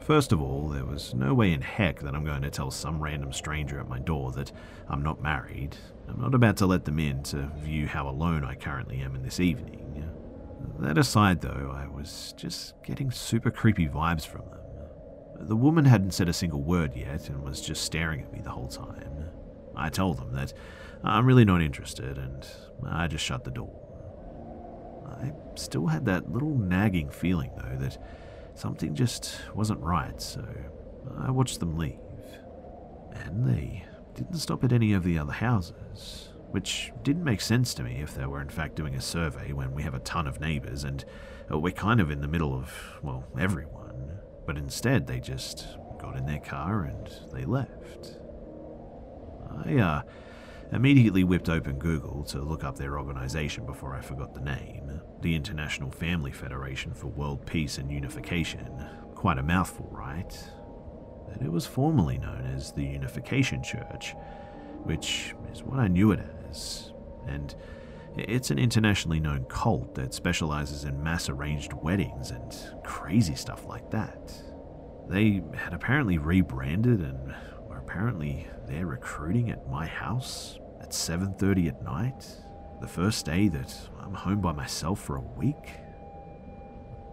First 0.00 0.32
of 0.32 0.42
all, 0.42 0.68
there 0.68 0.84
was 0.84 1.14
no 1.14 1.32
way 1.32 1.52
in 1.52 1.62
heck 1.62 2.00
that 2.00 2.14
I'm 2.14 2.24
going 2.24 2.42
to 2.42 2.50
tell 2.50 2.70
some 2.70 3.02
random 3.02 3.32
stranger 3.32 3.78
at 3.78 3.88
my 3.88 4.00
door 4.00 4.32
that 4.32 4.50
I'm 4.88 5.02
not 5.02 5.22
married. 5.22 5.76
I'm 6.08 6.20
not 6.20 6.34
about 6.34 6.56
to 6.58 6.66
let 6.66 6.84
them 6.84 6.98
in 6.98 7.22
to 7.24 7.50
view 7.58 7.86
how 7.86 8.08
alone 8.08 8.44
I 8.44 8.54
currently 8.54 8.98
am 8.98 9.14
in 9.14 9.22
this 9.22 9.40
evening. 9.40 10.10
That 10.78 10.98
aside, 10.98 11.40
though, 11.40 11.72
I 11.74 11.86
was 11.86 12.34
just 12.36 12.74
getting 12.82 13.10
super 13.10 13.50
creepy 13.50 13.86
vibes 13.86 14.26
from 14.26 14.42
them. 14.50 14.58
The 15.48 15.56
woman 15.56 15.84
hadn't 15.84 16.12
said 16.12 16.28
a 16.28 16.32
single 16.32 16.62
word 16.62 16.94
yet 16.96 17.28
and 17.28 17.42
was 17.42 17.60
just 17.60 17.84
staring 17.84 18.20
at 18.20 18.32
me 18.32 18.40
the 18.40 18.50
whole 18.50 18.68
time. 18.68 19.30
I 19.76 19.88
told 19.88 20.18
them 20.18 20.32
that 20.32 20.52
I'm 21.04 21.26
really 21.26 21.44
not 21.44 21.62
interested, 21.62 22.18
and 22.18 22.46
I 22.86 23.06
just 23.06 23.24
shut 23.24 23.44
the 23.44 23.50
door. 23.50 23.78
I 25.06 25.32
still 25.56 25.86
had 25.86 26.04
that 26.06 26.30
little 26.30 26.56
nagging 26.56 27.10
feeling, 27.10 27.50
though, 27.56 27.76
that 27.78 27.98
something 28.54 28.94
just 28.94 29.40
wasn't 29.54 29.80
right, 29.80 30.20
so 30.20 30.44
I 31.18 31.30
watched 31.30 31.60
them 31.60 31.76
leave. 31.76 31.98
And 33.12 33.46
they 33.46 33.84
didn't 34.14 34.38
stop 34.38 34.64
at 34.64 34.72
any 34.72 34.92
of 34.92 35.04
the 35.04 35.18
other 35.18 35.32
houses, 35.32 36.30
which 36.50 36.92
didn't 37.02 37.24
make 37.24 37.40
sense 37.40 37.74
to 37.74 37.82
me 37.82 38.00
if 38.00 38.14
they 38.14 38.26
were 38.26 38.40
in 38.40 38.48
fact 38.48 38.76
doing 38.76 38.94
a 38.94 39.00
survey 39.00 39.52
when 39.52 39.74
we 39.74 39.82
have 39.82 39.94
a 39.94 40.00
ton 40.00 40.26
of 40.26 40.40
neighbours 40.40 40.84
and 40.84 41.04
we're 41.50 41.72
kind 41.72 42.00
of 42.00 42.10
in 42.10 42.20
the 42.20 42.28
middle 42.28 42.54
of, 42.54 42.72
well, 43.02 43.24
everyone. 43.38 44.18
But 44.46 44.56
instead, 44.56 45.06
they 45.06 45.20
just 45.20 45.66
got 45.98 46.16
in 46.16 46.26
their 46.26 46.40
car 46.40 46.84
and 46.84 47.10
they 47.32 47.44
left. 47.44 48.18
I 49.64 49.76
uh, 49.76 50.02
Immediately 50.72 51.24
whipped 51.24 51.50
open 51.50 51.78
Google 51.78 52.24
to 52.24 52.40
look 52.40 52.64
up 52.64 52.78
their 52.78 52.98
organization 52.98 53.66
before 53.66 53.94
I 53.94 54.00
forgot 54.00 54.32
the 54.32 54.40
name 54.40 55.02
the 55.20 55.36
International 55.36 55.90
Family 55.90 56.32
Federation 56.32 56.94
for 56.94 57.06
World 57.08 57.46
Peace 57.46 57.78
and 57.78 57.92
Unification. 57.92 58.68
Quite 59.14 59.38
a 59.38 59.42
mouthful, 59.42 59.86
right? 59.92 60.32
But 61.28 61.42
it 61.42 61.52
was 61.52 61.66
formerly 61.66 62.18
known 62.18 62.50
as 62.56 62.72
the 62.72 62.84
Unification 62.84 63.62
Church, 63.62 64.16
which 64.82 65.34
is 65.52 65.62
what 65.62 65.78
I 65.78 65.88
knew 65.88 66.10
it 66.10 66.20
as. 66.48 66.92
And 67.28 67.54
it's 68.16 68.50
an 68.50 68.58
internationally 68.58 69.20
known 69.20 69.44
cult 69.44 69.94
that 69.94 70.14
specializes 70.14 70.84
in 70.84 71.02
mass 71.02 71.28
arranged 71.28 71.74
weddings 71.74 72.30
and 72.30 72.52
crazy 72.82 73.34
stuff 73.34 73.66
like 73.66 73.90
that. 73.90 74.32
They 75.08 75.42
had 75.54 75.74
apparently 75.74 76.16
rebranded 76.16 77.00
and 77.00 77.34
apparently 77.84 78.46
they're 78.66 78.86
recruiting 78.86 79.50
at 79.50 79.68
my 79.68 79.86
house 79.86 80.58
at 80.80 80.92
7:30 80.92 81.68
at 81.68 81.82
night, 81.82 82.26
the 82.80 82.88
first 82.88 83.26
day 83.26 83.48
that 83.48 83.90
I'm 84.00 84.14
home 84.14 84.40
by 84.40 84.52
myself 84.52 85.00
for 85.00 85.16
a 85.16 85.20
week. 85.20 85.70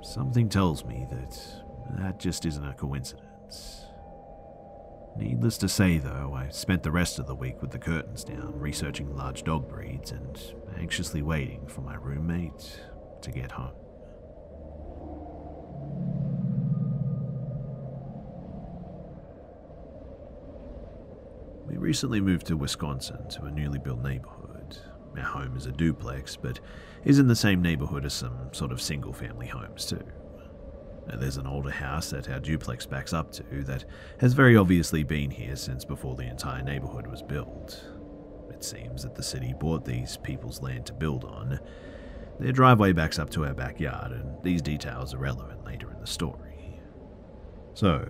Something 0.01 0.47
tells 0.49 0.85
me 0.85 1.05
that 1.09 1.63
that 1.97 2.19
just 2.19 2.45
isn't 2.45 2.65
a 2.65 2.73
coincidence. 2.73 3.85
Needless 5.17 5.57
to 5.57 5.67
say, 5.67 5.97
though, 5.97 6.33
I 6.33 6.49
spent 6.49 6.83
the 6.83 6.91
rest 6.91 7.19
of 7.19 7.27
the 7.27 7.35
week 7.35 7.61
with 7.61 7.71
the 7.71 7.79
curtains 7.79 8.23
down, 8.23 8.53
researching 8.57 9.15
large 9.15 9.43
dog 9.43 9.67
breeds 9.67 10.11
and 10.11 10.39
anxiously 10.77 11.21
waiting 11.21 11.67
for 11.67 11.81
my 11.81 11.95
roommate 11.95 12.79
to 13.21 13.31
get 13.31 13.51
home. 13.51 13.73
Recently 21.79 22.21
moved 22.21 22.47
to 22.47 22.57
Wisconsin 22.57 23.27
to 23.29 23.45
a 23.45 23.51
newly 23.51 23.79
built 23.79 24.01
neighborhood. 24.01 24.77
Our 25.17 25.23
home 25.23 25.57
is 25.57 25.65
a 25.65 25.71
duplex, 25.71 26.35
but 26.35 26.59
is 27.03 27.19
in 27.19 27.27
the 27.27 27.35
same 27.35 27.61
neighborhood 27.61 28.05
as 28.05 28.13
some 28.13 28.49
sort 28.51 28.71
of 28.71 28.81
single 28.81 29.13
family 29.13 29.47
homes, 29.47 29.85
too. 29.85 30.03
There's 31.17 31.37
an 31.37 31.47
older 31.47 31.71
house 31.71 32.11
that 32.11 32.29
our 32.29 32.39
duplex 32.39 32.85
backs 32.85 33.13
up 33.13 33.31
to 33.33 33.63
that 33.63 33.85
has 34.19 34.33
very 34.33 34.55
obviously 34.55 35.03
been 35.03 35.31
here 35.31 35.55
since 35.55 35.83
before 35.83 36.15
the 36.15 36.27
entire 36.27 36.61
neighborhood 36.61 37.07
was 37.07 37.23
built. 37.23 37.83
It 38.51 38.63
seems 38.63 39.03
that 39.03 39.15
the 39.15 39.23
city 39.23 39.53
bought 39.59 39.85
these 39.85 40.17
people's 40.17 40.61
land 40.61 40.85
to 40.87 40.93
build 40.93 41.23
on. 41.23 41.59
Their 42.39 42.51
driveway 42.51 42.93
backs 42.93 43.17
up 43.17 43.29
to 43.31 43.45
our 43.45 43.53
backyard, 43.53 44.11
and 44.11 44.41
these 44.43 44.61
details 44.61 45.13
are 45.13 45.17
relevant 45.17 45.65
later 45.65 45.91
in 45.91 45.99
the 45.99 46.07
story. 46.07 46.79
So, 47.73 48.07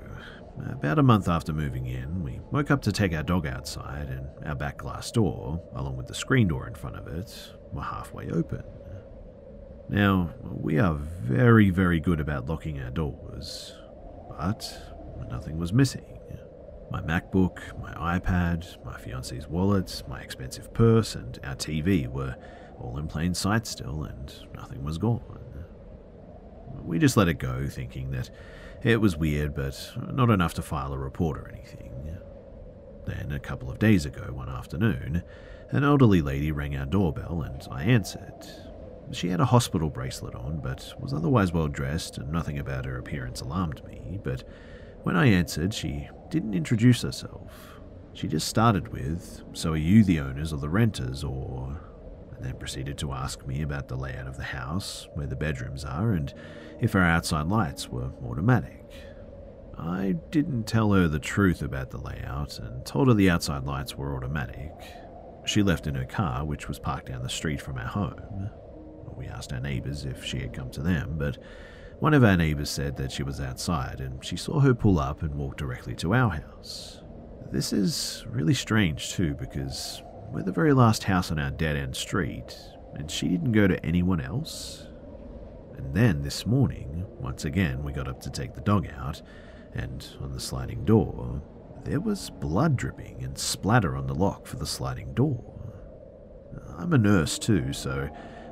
about 0.68 1.00
a 1.00 1.04
month 1.04 1.28
after 1.28 1.54
moving 1.54 1.86
in, 1.86 2.24
we 2.24 2.40
woke 2.52 2.72
up 2.72 2.82
to 2.84 2.92
take 2.92 3.14
our 3.14 3.24
dog 3.24 3.46
outside, 3.48 4.10
and 4.10 4.28
our 4.46 4.56
back 4.56 4.78
glass 4.78 5.12
door, 5.12 5.62
along 5.76 5.98
with 5.98 6.08
the 6.08 6.16
screen 6.16 6.48
door 6.48 6.68
in 6.68 6.76
front 6.76 6.96
of 6.96 7.08
it, 7.08 7.54
were 7.72 7.82
halfway 7.82 8.30
open. 8.30 8.64
Now, 9.90 10.32
we 10.44 10.80
are 10.80 10.94
very, 10.94 11.70
very 11.70 12.00
good 12.00 12.20
about 12.20 12.48
locking 12.48 12.80
our 12.80 12.92
doors, 12.92 13.76
but 14.30 14.66
nothing 15.30 15.58
was 15.58 15.74
missing. 15.74 16.20
My 16.92 17.02
MacBook, 17.02 17.60
my 17.80 18.20
iPad, 18.20 18.84
my 18.84 18.98
fiance's 18.98 19.48
wallet, 19.48 20.02
my 20.08 20.22
expensive 20.22 20.74
purse, 20.74 21.16
and 21.16 21.38
our 21.44 21.56
TV 21.56 22.08
were 22.08 22.36
all 22.80 22.98
in 22.98 23.08
plain 23.08 23.34
sight 23.34 23.68
still, 23.68 24.04
and 24.04 24.34
nothing 24.56 24.84
was 24.84 24.98
gone. 24.98 25.22
We 26.84 26.98
just 26.98 27.18
let 27.18 27.28
it 27.28 27.36
go, 27.36 27.68
thinking 27.68 28.10
that 28.12 28.30
it 28.84 29.02
was 29.02 29.18
weird, 29.18 29.54
but 29.54 29.92
not 30.12 30.30
enough 30.30 30.54
to 30.56 30.62
file 30.62 30.94
a 30.94 30.98
report 30.98 31.38
or 31.38 31.50
anything. 31.50 32.18
Then, 33.06 33.32
a 33.32 33.40
couple 33.40 33.72
of 33.72 33.80
days 33.80 34.06
ago, 34.06 34.30
one 34.32 34.50
afternoon, 34.50 35.24
an 35.72 35.84
elderly 35.84 36.22
lady 36.22 36.52
rang 36.52 36.76
our 36.78 36.86
doorbell 36.86 37.42
and 37.42 37.68
I 37.72 37.84
answered. 37.84 38.46
She 39.12 39.30
had 39.30 39.40
a 39.40 39.46
hospital 39.46 39.90
bracelet 39.90 40.36
on, 40.36 40.60
but 40.62 40.94
was 41.00 41.14
otherwise 41.14 41.52
well 41.52 41.68
dressed, 41.68 42.20
and 42.20 42.32
nothing 42.32 42.60
about 42.60 42.86
her 42.86 42.98
appearance 42.98 43.42
alarmed 43.42 43.84
me. 43.86 44.20
But 44.24 44.44
when 45.02 45.16
I 45.16 45.26
answered, 45.26 45.74
she 45.74 46.08
didn't 46.30 46.54
introduce 46.54 47.02
herself. 47.02 47.80
She 48.14 48.28
just 48.28 48.48
started 48.48 48.90
with, 48.90 49.42
So 49.54 49.74
are 49.74 49.78
you 49.78 50.04
the 50.04 50.20
owners 50.20 50.54
or 50.54 50.58
the 50.60 50.70
renters, 50.70 51.24
or. 51.24 51.80
Then 52.40 52.56
proceeded 52.56 52.98
to 53.00 53.12
ask 53.12 53.46
me 53.46 53.62
about 53.62 53.88
the 53.88 53.96
layout 53.96 54.28
of 54.28 54.38
the 54.38 54.44
house, 54.44 55.08
where 55.14 55.28
the 55.28 55.36
bedrooms 55.36 55.84
are, 55.84 56.14
and 56.14 56.34
if 56.80 56.96
our 56.96 57.04
outside 57.04 57.48
lights 57.48 57.90
were 57.90 58.12
automatic. 58.26 58.90
I 59.78 60.16
didn't 60.32 60.66
tell 60.66 60.92
her 60.92 61.08
the 61.08 61.20
truth 61.20 61.62
about 61.62 61.92
the 61.92 61.98
layout 61.98 62.60
and 62.60 62.86
told 62.86 63.08
her 63.08 63.14
the 63.14 63.30
outside 63.30 63.66
lights 63.66 63.96
were 63.96 64.16
automatic. 64.16 64.74
She 65.46 65.64
left 65.64 65.88
in 65.88 65.96
her 65.96 66.06
car, 66.06 66.46
which 66.46 66.68
was 66.68 66.80
parked 66.80 67.08
down 67.08 67.24
the 67.24 67.30
street 67.30 67.62
from 67.62 67.78
our 67.78 67.88
home. 67.88 68.50
We 69.18 69.28
asked 69.28 69.54
our 69.54 69.60
neighbours 69.60 70.06
if 70.06 70.24
she 70.24 70.40
had 70.40 70.54
come 70.54 70.70
to 70.72 70.82
them, 70.82 71.16
but 71.18 71.38
one 72.00 72.14
of 72.14 72.24
our 72.24 72.38
neighbours 72.38 72.70
said 72.70 72.96
that 72.98 73.12
she 73.12 73.24
was 73.24 73.42
outside 73.42 74.00
and 74.00 74.24
she 74.24 74.38
saw 74.38 74.60
her 74.60 74.74
pull 74.74 75.00
up 75.00 75.22
and 75.22 75.36
walk 75.36 75.58
directly 75.58 75.96
to 75.96 76.14
our 76.14 76.30
house. 76.30 77.02
This 77.52 77.74
is 77.74 78.26
really 78.30 78.54
strange 78.54 79.12
too 79.12 79.34
because 79.34 80.02
we're 80.32 80.44
the 80.44 80.52
very 80.52 80.74
last 80.74 81.04
house 81.06 81.32
on 81.32 81.40
our 81.40 81.52
dead 81.52 81.76
end 81.76 81.96
street 81.96 82.56
and 82.94 83.10
she 83.10 83.28
didn't 83.28 83.52
go 83.52 83.68
to 83.68 83.84
anyone 83.86 84.22
else. 84.22 84.86
And 85.78 85.94
then 85.94 86.22
this 86.22 86.46
morning, 86.46 87.06
once 87.20 87.46
again, 87.46 87.84
we 87.84 87.94
got 87.94 88.08
up 88.08 88.20
to 88.22 88.30
take 88.30 88.54
the 88.54 88.62
dog 88.62 88.88
out, 88.98 89.22
and 89.74 90.06
on 90.22 90.34
the 90.34 90.40
sliding 90.40 90.84
door, 90.86 91.42
there 91.86 92.00
was 92.00 92.30
blood 92.30 92.76
dripping 92.76 93.24
and 93.24 93.38
splatter 93.38 93.96
on 93.96 94.08
the 94.08 94.16
lock 94.16 94.46
for 94.46 94.58
the 94.58 94.66
sliding 94.66 95.14
door. 95.14 95.44
I'm 96.78 96.94
a 96.94 96.98
nurse 96.98 97.40
too, 97.40 97.72
so 97.74 98.10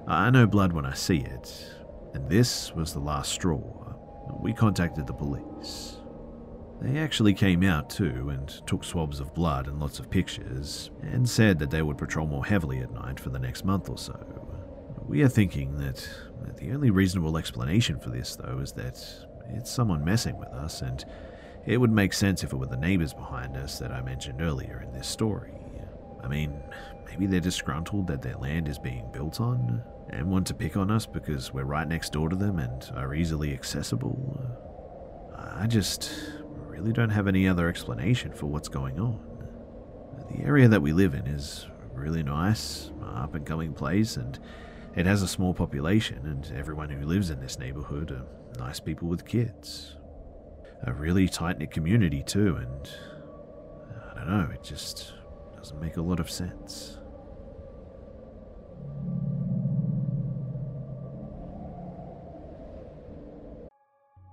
I 0.07 0.29
know 0.29 0.47
blood 0.47 0.71
when 0.71 0.85
I 0.85 0.93
see 0.93 1.19
it, 1.19 1.69
and 2.13 2.29
this 2.29 2.73
was 2.73 2.93
the 2.93 2.99
last 2.99 3.31
straw. 3.31 3.61
We 4.39 4.53
contacted 4.53 5.07
the 5.07 5.13
police. 5.13 5.96
They 6.81 6.99
actually 6.99 7.33
came 7.33 7.63
out 7.63 7.89
too 7.89 8.29
and 8.29 8.47
took 8.67 8.83
swabs 8.83 9.19
of 9.19 9.33
blood 9.33 9.67
and 9.67 9.79
lots 9.79 9.99
of 9.99 10.09
pictures, 10.09 10.91
and 11.01 11.27
said 11.27 11.59
that 11.59 11.71
they 11.71 11.81
would 11.81 11.97
patrol 11.97 12.27
more 12.27 12.45
heavily 12.45 12.79
at 12.79 12.93
night 12.93 13.19
for 13.19 13.29
the 13.29 13.39
next 13.39 13.65
month 13.65 13.89
or 13.89 13.97
so. 13.97 14.15
We 15.05 15.23
are 15.23 15.29
thinking 15.29 15.77
that 15.77 16.07
the 16.57 16.71
only 16.71 16.91
reasonable 16.91 17.37
explanation 17.37 17.99
for 17.99 18.09
this, 18.09 18.35
though, 18.35 18.59
is 18.59 18.73
that 18.73 19.03
it's 19.49 19.71
someone 19.71 20.05
messing 20.05 20.37
with 20.37 20.49
us, 20.49 20.81
and 20.81 21.03
it 21.65 21.77
would 21.77 21.91
make 21.91 22.13
sense 22.13 22.43
if 22.43 22.53
it 22.53 22.57
were 22.57 22.67
the 22.67 22.77
neighbors 22.77 23.13
behind 23.13 23.57
us 23.57 23.79
that 23.79 23.91
I 23.91 24.01
mentioned 24.01 24.41
earlier 24.41 24.83
in 24.85 24.93
this 24.93 25.07
story. 25.07 25.53
I 26.23 26.27
mean, 26.27 26.61
maybe 27.05 27.25
they're 27.25 27.39
disgruntled 27.39 28.07
that 28.07 28.21
their 28.21 28.37
land 28.37 28.67
is 28.67 28.77
being 28.77 29.09
built 29.13 29.39
on, 29.39 29.81
and 30.09 30.29
want 30.29 30.47
to 30.47 30.53
pick 30.53 30.77
on 30.77 30.91
us 30.91 31.05
because 31.05 31.53
we're 31.53 31.63
right 31.63 31.87
next 31.87 32.13
door 32.13 32.29
to 32.29 32.35
them 32.35 32.59
and 32.59 32.89
are 32.95 33.15
easily 33.15 33.53
accessible. 33.53 34.39
I 35.37 35.67
just 35.67 36.11
really 36.77 36.93
don't 36.93 37.09
have 37.09 37.27
any 37.27 37.47
other 37.47 37.67
explanation 37.67 38.31
for 38.31 38.45
what's 38.45 38.69
going 38.69 38.99
on. 38.99 39.19
The 40.31 40.43
area 40.43 40.67
that 40.67 40.81
we 40.81 40.93
live 40.93 41.15
in 41.15 41.25
is 41.25 41.65
really 41.91 42.21
nice, 42.21 42.91
up 43.03 43.33
and 43.33 43.45
coming 43.45 43.73
place, 43.73 44.15
and 44.15 44.37
it 44.95 45.07
has 45.07 45.23
a 45.23 45.27
small 45.27 45.55
population, 45.55 46.19
and 46.25 46.51
everyone 46.55 46.89
who 46.89 47.03
lives 47.03 47.31
in 47.31 47.39
this 47.39 47.57
neighborhood 47.57 48.11
are 48.11 48.25
nice 48.59 48.79
people 48.79 49.07
with 49.07 49.25
kids. 49.25 49.95
A 50.83 50.93
really 50.93 51.27
tight 51.27 51.57
knit 51.57 51.71
community, 51.71 52.21
too, 52.21 52.57
and 52.57 52.89
I 54.11 54.13
don't 54.13 54.29
know, 54.29 54.49
it 54.53 54.61
just 54.61 55.13
doesn't 55.55 55.81
make 55.81 55.97
a 55.97 56.01
lot 56.01 56.19
of 56.19 56.29
sense. 56.29 56.99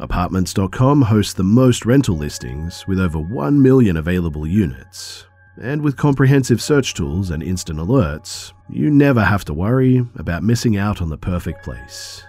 Apartments.com 0.00 1.02
hosts 1.02 1.34
the 1.34 1.44
most 1.44 1.86
rental 1.86 2.16
listings 2.16 2.84
with 2.88 2.98
over 2.98 3.18
1 3.18 3.62
million 3.62 3.96
available 3.96 4.46
units. 4.46 5.26
And 5.60 5.82
with 5.82 5.96
comprehensive 5.96 6.60
search 6.60 6.94
tools 6.94 7.30
and 7.30 7.42
instant 7.42 7.78
alerts, 7.78 8.52
you 8.68 8.90
never 8.90 9.22
have 9.22 9.44
to 9.44 9.54
worry 9.54 10.04
about 10.16 10.42
missing 10.42 10.76
out 10.76 11.00
on 11.00 11.10
the 11.10 11.16
perfect 11.16 11.62
place. 11.62 12.24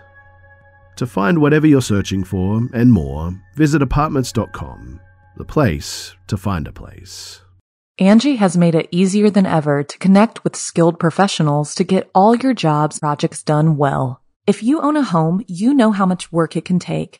To 0.97 1.08
find 1.08 1.39
whatever 1.39 1.65
you're 1.65 1.82
searching 1.82 2.23
for 2.23 2.62
and 2.71 2.93
more, 2.93 3.34
visit 3.56 3.82
apartments.com, 3.82 4.99
the 5.36 5.45
place 5.45 6.15
to 6.28 6.38
find 6.38 6.67
a 6.67 6.71
place. 6.71 7.41
Angie 7.97 8.36
has 8.36 8.56
made 8.56 8.75
it 8.75 8.89
easier 8.91 9.30
than 9.32 9.45
ever 9.47 9.82
to 9.82 9.97
connect 9.97 10.43
with 10.43 10.56
skilled 10.56 10.99
professionals 10.99 11.73
to 11.75 11.84
get 11.84 12.12
all 12.13 12.36
your 12.36 12.54
jobs 12.54 12.99
projects 12.99 13.41
done 13.41 13.75
well. 13.75 14.21
If 14.45 14.62
you 14.62 14.82
own 14.82 14.95
a 14.95 15.01
home, 15.01 15.43
you 15.47 15.73
know 15.73 15.91
how 15.91 16.06
much 16.06 16.32
work 16.32 16.56
it 16.56 16.65
can 16.65 16.78
take, 16.78 17.19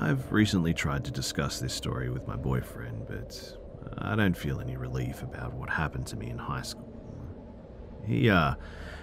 I've 0.00 0.30
recently 0.32 0.72
tried 0.72 1.04
to 1.06 1.10
discuss 1.10 1.58
this 1.58 1.74
story 1.74 2.08
with 2.08 2.26
my 2.26 2.36
boyfriend, 2.36 3.06
but 3.08 3.58
I 3.98 4.14
don't 4.14 4.36
feel 4.36 4.60
any 4.60 4.76
relief 4.76 5.22
about 5.22 5.54
what 5.54 5.68
happened 5.68 6.06
to 6.08 6.16
me 6.16 6.30
in 6.30 6.38
high 6.38 6.62
school. 6.62 6.84
He, 8.06 8.30
uh, 8.30 8.54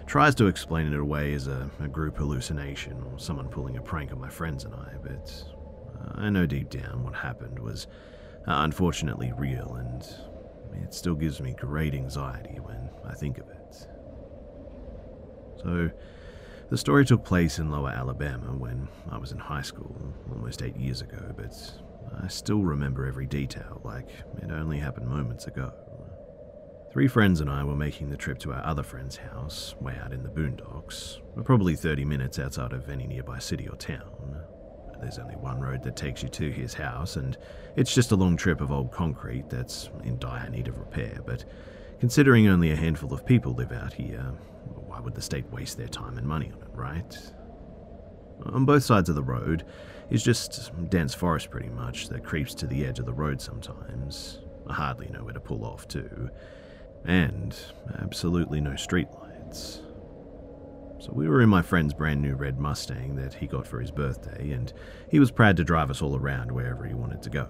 tries 0.05 0.35
to 0.35 0.47
explain 0.47 0.93
it 0.93 0.99
away 0.99 1.33
as 1.33 1.47
a, 1.47 1.69
a 1.79 1.87
group 1.87 2.17
hallucination 2.17 3.01
or 3.03 3.17
someone 3.17 3.47
pulling 3.47 3.77
a 3.77 3.81
prank 3.81 4.11
on 4.11 4.19
my 4.19 4.29
friends 4.29 4.63
and 4.63 4.73
I, 4.73 4.93
but 5.01 5.43
I 6.15 6.29
know 6.29 6.45
deep 6.45 6.69
down 6.69 7.03
what 7.03 7.15
happened 7.15 7.59
was 7.59 7.87
uh, 8.47 8.61
unfortunately 8.63 9.33
real, 9.37 9.75
and 9.75 10.01
it 10.83 10.93
still 10.93 11.15
gives 11.15 11.41
me 11.41 11.55
great 11.57 11.93
anxiety 11.93 12.59
when 12.59 12.89
I 13.03 13.13
think 13.15 13.39
of 13.39 13.49
it. 13.49 13.87
So, 15.63 15.89
the 16.69 16.77
story 16.77 17.05
took 17.05 17.23
place 17.23 17.59
in 17.59 17.69
Lower 17.69 17.89
Alabama 17.89 18.47
when 18.57 18.87
I 19.11 19.17
was 19.17 19.31
in 19.31 19.37
high 19.37 19.61
school, 19.61 20.13
almost 20.31 20.61
eight 20.61 20.77
years 20.77 21.01
ago, 21.01 21.33
but 21.37 21.53
I 22.23 22.27
still 22.27 22.63
remember 22.63 23.05
every 23.05 23.25
detail 23.25 23.81
like 23.83 24.09
it 24.41 24.51
only 24.51 24.79
happened 24.79 25.07
moments 25.07 25.47
ago. 25.47 25.73
Three 26.91 27.07
friends 27.07 27.41
and 27.41 27.49
I 27.49 27.63
were 27.63 27.75
making 27.75 28.09
the 28.09 28.17
trip 28.17 28.39
to 28.39 28.53
our 28.53 28.65
other 28.65 28.83
friend's 28.83 29.17
house, 29.17 29.75
way 29.81 29.97
out 30.01 30.13
in 30.13 30.23
the 30.23 30.29
boondocks. 30.29 31.19
We're 31.35 31.43
probably 31.43 31.75
30 31.75 32.05
minutes 32.05 32.39
outside 32.39 32.71
of 32.71 32.89
any 32.89 33.05
nearby 33.05 33.39
city 33.39 33.67
or 33.67 33.75
town. 33.75 34.41
There's 35.01 35.19
only 35.19 35.35
one 35.35 35.59
road 35.59 35.83
that 35.83 35.97
takes 35.97 36.23
you 36.23 36.29
to 36.29 36.49
his 36.49 36.73
house, 36.73 37.17
and 37.17 37.37
it's 37.75 37.93
just 37.93 38.13
a 38.13 38.15
long 38.15 38.37
trip 38.37 38.61
of 38.61 38.71
old 38.71 38.91
concrete 38.91 39.49
that's 39.49 39.89
in 40.03 40.17
dire 40.19 40.49
need 40.49 40.69
of 40.69 40.79
repair. 40.79 41.19
But 41.25 41.43
considering 41.99 42.47
only 42.47 42.71
a 42.71 42.77
handful 42.77 43.13
of 43.13 43.25
people 43.25 43.53
live 43.53 43.73
out 43.73 43.93
here, 43.93 44.31
why 44.95 45.01
would 45.01 45.13
the 45.13 45.21
state 45.21 45.51
waste 45.51 45.77
their 45.77 45.89
time 45.89 46.17
and 46.17 46.25
money 46.25 46.49
on 46.55 46.61
it, 46.61 46.69
right? 46.73 47.17
On 48.45 48.63
both 48.63 48.83
sides 48.83 49.09
of 49.09 49.15
the 49.15 49.23
road 49.23 49.65
is 50.09 50.23
just 50.23 50.71
dense 50.89 51.13
forest, 51.13 51.51
pretty 51.51 51.67
much, 51.67 52.07
that 52.07 52.23
creeps 52.23 52.53
to 52.55 52.67
the 52.67 52.85
edge 52.85 52.99
of 52.99 53.05
the 53.05 53.13
road 53.13 53.41
sometimes. 53.41 54.39
I 54.67 54.73
hardly 54.73 55.09
know 55.09 55.25
where 55.25 55.33
to 55.33 55.39
pull 55.41 55.65
off, 55.65 55.85
too. 55.89 56.29
And 57.03 57.53
absolutely 57.99 58.61
no 58.61 58.71
streetlights. 58.71 59.81
So 60.99 61.11
we 61.11 61.27
were 61.27 61.41
in 61.41 61.49
my 61.49 61.61
friend's 61.61 61.93
brand 61.93 62.21
new 62.21 62.35
red 62.35 62.57
Mustang 62.57 63.17
that 63.17 63.33
he 63.33 63.47
got 63.47 63.67
for 63.67 63.81
his 63.81 63.91
birthday, 63.91 64.51
and 64.51 64.71
he 65.11 65.19
was 65.19 65.29
proud 65.29 65.57
to 65.57 65.65
drive 65.65 65.89
us 65.89 66.01
all 66.01 66.15
around 66.15 66.53
wherever 66.53 66.85
he 66.85 66.93
wanted 66.93 67.21
to 67.23 67.29
go. 67.29 67.49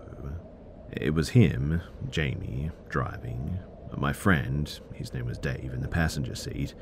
It 0.91 1.13
was 1.13 1.29
him, 1.29 1.81
Jamie, 2.09 2.71
driving, 2.89 3.59
my 3.97 4.13
friend, 4.13 4.79
his 4.93 5.13
name 5.13 5.25
was 5.25 5.37
Dave, 5.37 5.73
in 5.73 5.81
the 5.81 5.87
passenger 5.87 6.35
seat, 6.35 6.73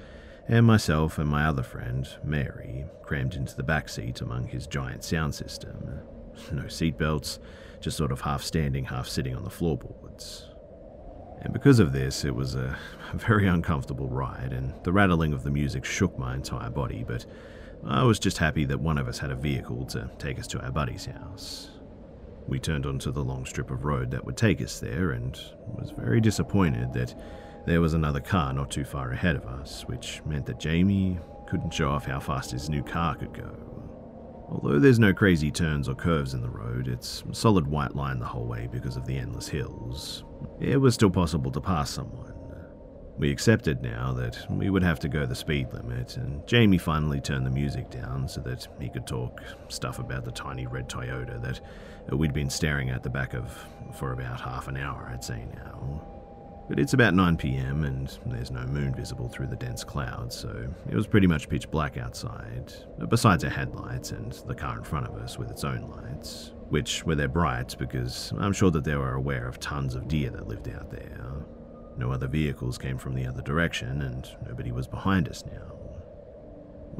and 0.47 0.65
myself 0.65 1.17
and 1.17 1.29
my 1.29 1.45
other 1.45 1.63
friend, 1.63 2.07
Mary, 2.23 2.85
crammed 3.01 3.35
into 3.35 3.55
the 3.55 3.63
back 3.63 3.87
seat 3.87 4.21
among 4.21 4.47
his 4.47 4.67
giant 4.67 5.03
sound 5.03 5.35
system. 5.35 5.99
No 6.51 6.63
seatbelts, 6.63 7.37
just 7.79 7.95
sort 7.95 8.11
of 8.11 8.21
half 8.21 8.41
standing, 8.41 8.85
half 8.85 9.07
sitting 9.07 9.35
on 9.35 9.43
the 9.43 9.51
floorboards. 9.51 10.49
And 11.41 11.53
because 11.53 11.79
of 11.79 11.93
this, 11.93 12.25
it 12.25 12.33
was 12.33 12.55
a 12.55 12.75
very 13.13 13.47
uncomfortable 13.47 14.09
ride, 14.09 14.51
and 14.51 14.73
the 14.83 14.91
rattling 14.91 15.31
of 15.31 15.43
the 15.43 15.51
music 15.51 15.85
shook 15.85 16.17
my 16.17 16.33
entire 16.33 16.71
body, 16.71 17.03
but 17.07 17.25
I 17.85 18.03
was 18.03 18.17
just 18.17 18.37
happy 18.39 18.65
that 18.65 18.79
one 18.79 18.97
of 18.97 19.07
us 19.07 19.19
had 19.19 19.29
a 19.29 19.35
vehicle 19.35 19.85
to 19.87 20.09
take 20.17 20.39
us 20.39 20.47
to 20.47 20.61
our 20.61 20.71
buddy's 20.71 21.05
house. 21.05 21.69
We 22.47 22.59
turned 22.59 22.85
onto 22.85 23.11
the 23.11 23.23
long 23.23 23.45
strip 23.45 23.71
of 23.71 23.83
road 23.83 24.09
that 24.11 24.25
would 24.25 24.37
take 24.37 24.61
us 24.61 24.79
there, 24.79 25.11
and 25.11 25.39
was 25.67 25.91
very 25.91 26.19
disappointed 26.19 26.93
that 26.93 27.13
there 27.65 27.81
was 27.81 27.93
another 27.93 28.19
car 28.19 28.53
not 28.53 28.71
too 28.71 28.83
far 28.83 29.11
ahead 29.11 29.35
of 29.35 29.45
us, 29.45 29.83
which 29.83 30.21
meant 30.25 30.45
that 30.45 30.59
Jamie 30.59 31.17
couldn't 31.47 31.73
show 31.73 31.89
off 31.89 32.05
how 32.05 32.19
fast 32.19 32.51
his 32.51 32.69
new 32.69 32.83
car 32.83 33.15
could 33.15 33.33
go. 33.33 33.55
Although 34.49 34.79
there's 34.79 34.99
no 34.99 35.13
crazy 35.13 35.49
turns 35.49 35.87
or 35.87 35.95
curves 35.95 36.33
in 36.33 36.41
the 36.41 36.49
road, 36.49 36.87
it's 36.87 37.23
solid 37.31 37.65
white 37.65 37.95
line 37.95 38.19
the 38.19 38.25
whole 38.25 38.45
way 38.45 38.67
because 38.71 38.97
of 38.97 39.05
the 39.05 39.17
endless 39.17 39.47
hills. 39.47 40.23
It 40.59 40.77
was 40.77 40.93
still 40.93 41.09
possible 41.09 41.51
to 41.51 41.61
pass 41.61 41.89
someone. 41.89 42.33
We 43.17 43.31
accepted 43.31 43.81
now 43.81 44.11
that 44.13 44.45
we 44.49 44.69
would 44.69 44.83
have 44.83 44.99
to 44.99 45.07
go 45.07 45.25
the 45.25 45.35
speed 45.35 45.71
limit, 45.71 46.17
and 46.17 46.45
Jamie 46.47 46.77
finally 46.77 47.21
turned 47.21 47.45
the 47.45 47.51
music 47.51 47.89
down 47.89 48.27
so 48.27 48.41
that 48.41 48.67
he 48.79 48.89
could 48.89 49.07
talk 49.07 49.41
stuff 49.69 49.99
about 49.99 50.25
the 50.25 50.31
tiny 50.31 50.67
red 50.67 50.89
Toyota 50.89 51.41
that 51.41 51.61
we'd 52.15 52.33
been 52.33 52.49
staring 52.49 52.89
at 52.89 53.03
the 53.03 53.09
back 53.09 53.33
of 53.33 53.55
for 53.93 54.13
about 54.13 54.41
half 54.41 54.67
an 54.67 54.77
hour, 54.77 55.09
I'd 55.11 55.23
say 55.23 55.45
now. 55.53 56.01
But 56.69 56.79
it's 56.79 56.93
about 56.93 57.13
9 57.13 57.35
pm 57.37 57.83
and 57.83 58.17
there's 58.25 58.49
no 58.49 58.65
moon 58.65 58.95
visible 58.95 59.27
through 59.27 59.47
the 59.47 59.55
dense 59.55 59.83
clouds, 59.83 60.35
so 60.35 60.67
it 60.89 60.95
was 60.95 61.07
pretty 61.07 61.27
much 61.27 61.49
pitch 61.49 61.69
black 61.69 61.97
outside, 61.97 62.73
besides 63.09 63.43
our 63.43 63.49
headlights 63.49 64.11
and 64.11 64.31
the 64.47 64.55
car 64.55 64.77
in 64.77 64.83
front 64.83 65.07
of 65.07 65.15
us 65.15 65.37
with 65.37 65.51
its 65.51 65.65
own 65.65 65.81
lights, 65.81 66.53
which 66.69 67.05
were 67.05 67.15
their 67.15 67.27
brights 67.27 67.75
because 67.75 68.31
I'm 68.37 68.53
sure 68.53 68.71
that 68.71 68.85
they 68.85 68.95
were 68.95 69.15
aware 69.15 69.45
of 69.47 69.59
tons 69.59 69.93
of 69.93 70.07
deer 70.07 70.29
that 70.29 70.47
lived 70.47 70.69
out 70.69 70.89
there. 70.89 71.45
No 71.97 72.11
other 72.11 72.27
vehicles 72.27 72.77
came 72.77 72.97
from 72.97 73.13
the 73.13 73.27
other 73.27 73.41
direction, 73.41 74.01
and 74.01 74.27
nobody 74.47 74.71
was 74.71 74.87
behind 74.87 75.27
us 75.27 75.43
now. 75.45 75.77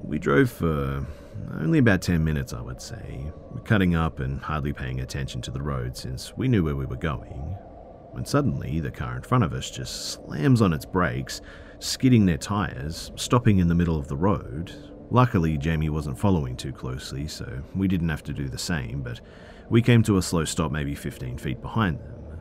We 0.04 0.20
drove 0.20 0.52
for 0.52 1.06
only 1.58 1.80
about 1.80 2.02
10 2.02 2.24
minutes, 2.24 2.52
I 2.52 2.62
would 2.62 2.82
say, 2.82 3.32
cutting 3.64 3.96
up 3.96 4.20
and 4.20 4.42
hardly 4.42 4.74
paying 4.74 5.00
attention 5.00 5.42
to 5.44 5.52
the 5.52 5.62
road 5.62 5.96
since 5.96 6.36
we 6.36 6.48
knew 6.48 6.64
where 6.64 6.76
we 6.76 6.86
were 6.86 6.98
going 6.98 7.58
when 8.14 8.26
suddenly 8.26 8.80
the 8.80 8.92
car 8.92 9.16
in 9.16 9.24
front 9.24 9.44
of 9.44 9.54
us 9.54 9.70
just 9.70 10.12
slams 10.12 10.62
on 10.62 10.72
its 10.72 10.86
brakes, 10.86 11.42
skidding 11.80 12.26
their 12.26 12.38
tyres, 12.38 13.12
stopping 13.16 13.60
in 13.60 13.68
the 13.68 13.76
middle 13.76 13.98
of 13.98 14.08
the 14.08 14.16
road. 14.16 14.72
Luckily, 15.10 15.58
Jamie 15.58 15.90
wasn't 15.90 16.18
following 16.18 16.56
too 16.56 16.72
closely, 16.72 17.28
so 17.28 17.62
we 17.76 17.88
didn't 17.88 18.10
have 18.10 18.24
to 18.24 18.34
do 18.34 18.48
the 18.48 18.58
same, 18.58 19.02
but 19.02 19.20
we 19.70 19.82
came 19.82 20.04
to 20.04 20.18
a 20.18 20.22
slow 20.22 20.46
stop 20.46 20.72
maybe 20.72 20.96
15 20.96 21.38
feet 21.38 21.62
behind 21.62 22.00
them. 22.00 22.40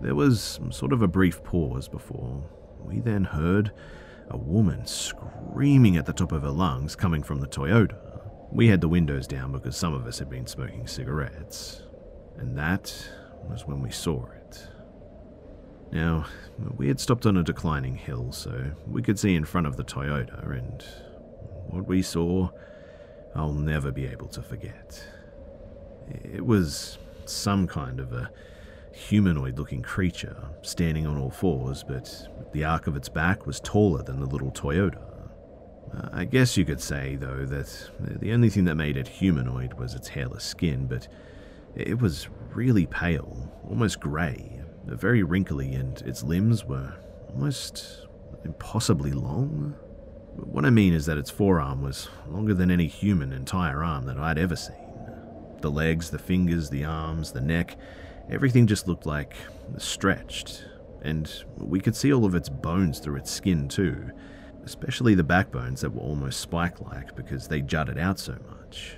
There 0.00 0.14
was 0.14 0.60
sort 0.70 0.92
of 0.92 1.02
a 1.02 1.08
brief 1.08 1.42
pause 1.42 1.88
before 1.88 2.44
we 2.78 3.00
then 3.00 3.24
heard 3.24 3.72
a 4.30 4.36
woman 4.36 4.86
screaming 4.86 5.96
at 5.96 6.06
the 6.06 6.12
top 6.12 6.32
of 6.32 6.42
her 6.42 6.50
lungs 6.50 6.94
coming 6.94 7.22
from 7.22 7.40
the 7.40 7.46
Toyota. 7.46 7.96
We 8.52 8.68
had 8.68 8.80
the 8.80 8.88
windows 8.88 9.26
down 9.26 9.52
because 9.52 9.76
some 9.76 9.94
of 9.94 10.06
us 10.06 10.18
had 10.18 10.30
been 10.30 10.46
smoking 10.46 10.86
cigarettes, 10.86 11.82
and 12.36 12.56
that 12.56 12.94
was 13.48 13.66
when 13.66 13.82
we 13.82 13.90
saw 13.90 14.24
it. 14.26 14.37
Now, 15.90 16.26
we 16.76 16.88
had 16.88 17.00
stopped 17.00 17.26
on 17.26 17.36
a 17.36 17.42
declining 17.42 17.96
hill, 17.96 18.32
so 18.32 18.72
we 18.86 19.02
could 19.02 19.18
see 19.18 19.34
in 19.34 19.44
front 19.44 19.66
of 19.66 19.76
the 19.76 19.84
Toyota, 19.84 20.50
and 20.50 20.84
what 21.68 21.86
we 21.86 22.02
saw, 22.02 22.50
I'll 23.34 23.52
never 23.52 23.90
be 23.90 24.06
able 24.06 24.28
to 24.28 24.42
forget. 24.42 25.02
It 26.24 26.44
was 26.44 26.98
some 27.24 27.66
kind 27.66 28.00
of 28.00 28.12
a 28.12 28.30
humanoid 28.92 29.58
looking 29.58 29.82
creature, 29.82 30.36
standing 30.62 31.06
on 31.06 31.16
all 31.18 31.30
fours, 31.30 31.84
but 31.86 32.28
the 32.52 32.64
arc 32.64 32.86
of 32.86 32.96
its 32.96 33.08
back 33.08 33.46
was 33.46 33.60
taller 33.60 34.02
than 34.02 34.20
the 34.20 34.26
little 34.26 34.50
Toyota. 34.50 35.02
I 36.12 36.24
guess 36.24 36.56
you 36.56 36.64
could 36.64 36.80
say, 36.80 37.16
though, 37.16 37.46
that 37.46 37.90
the 38.20 38.32
only 38.32 38.50
thing 38.50 38.64
that 38.66 38.74
made 38.74 38.96
it 38.96 39.08
humanoid 39.08 39.74
was 39.74 39.94
its 39.94 40.08
hairless 40.08 40.44
skin, 40.44 40.86
but 40.86 41.08
it 41.74 41.98
was 42.00 42.28
really 42.52 42.86
pale, 42.86 43.50
almost 43.66 44.00
grey, 44.00 44.60
very 44.96 45.22
wrinkly, 45.22 45.74
and 45.74 46.00
its 46.02 46.22
limbs 46.22 46.64
were 46.64 46.94
almost 47.28 48.06
impossibly 48.44 49.12
long. 49.12 49.74
What 50.36 50.64
I 50.64 50.70
mean 50.70 50.94
is 50.94 51.06
that 51.06 51.18
its 51.18 51.30
forearm 51.30 51.82
was 51.82 52.08
longer 52.28 52.54
than 52.54 52.70
any 52.70 52.86
human 52.86 53.32
entire 53.32 53.82
arm 53.82 54.06
that 54.06 54.18
I'd 54.18 54.38
ever 54.38 54.56
seen. 54.56 54.76
The 55.60 55.70
legs, 55.70 56.10
the 56.10 56.18
fingers, 56.18 56.70
the 56.70 56.84
arms, 56.84 57.32
the 57.32 57.40
neck, 57.40 57.76
everything 58.30 58.66
just 58.66 58.86
looked 58.86 59.06
like 59.06 59.34
stretched, 59.78 60.64
and 61.02 61.30
we 61.56 61.80
could 61.80 61.96
see 61.96 62.12
all 62.12 62.24
of 62.24 62.34
its 62.34 62.48
bones 62.48 63.00
through 63.00 63.16
its 63.16 63.30
skin 63.30 63.68
too, 63.68 64.10
especially 64.64 65.14
the 65.14 65.24
backbones 65.24 65.80
that 65.80 65.90
were 65.90 66.02
almost 66.02 66.40
spike 66.40 66.80
like 66.80 67.16
because 67.16 67.48
they 67.48 67.60
jutted 67.60 67.98
out 67.98 68.18
so 68.18 68.36
much. 68.48 68.97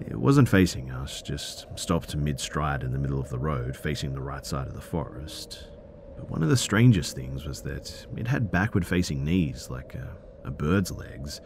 It 0.00 0.16
wasn't 0.16 0.48
facing 0.48 0.90
us, 0.90 1.22
just 1.22 1.66
stopped 1.76 2.14
mid 2.16 2.38
stride 2.40 2.82
in 2.82 2.92
the 2.92 2.98
middle 2.98 3.20
of 3.20 3.28
the 3.28 3.38
road, 3.38 3.76
facing 3.76 4.12
the 4.12 4.20
right 4.20 4.44
side 4.44 4.66
of 4.66 4.74
the 4.74 4.80
forest. 4.80 5.68
But 6.16 6.30
one 6.30 6.42
of 6.42 6.48
the 6.48 6.56
strangest 6.56 7.14
things 7.14 7.46
was 7.46 7.62
that 7.62 8.06
it 8.16 8.26
had 8.26 8.50
backward 8.50 8.86
facing 8.86 9.24
knees, 9.24 9.68
like 9.70 9.94
a, 9.94 10.16
a 10.44 10.50
bird's 10.50 10.90
legs. 10.90 11.40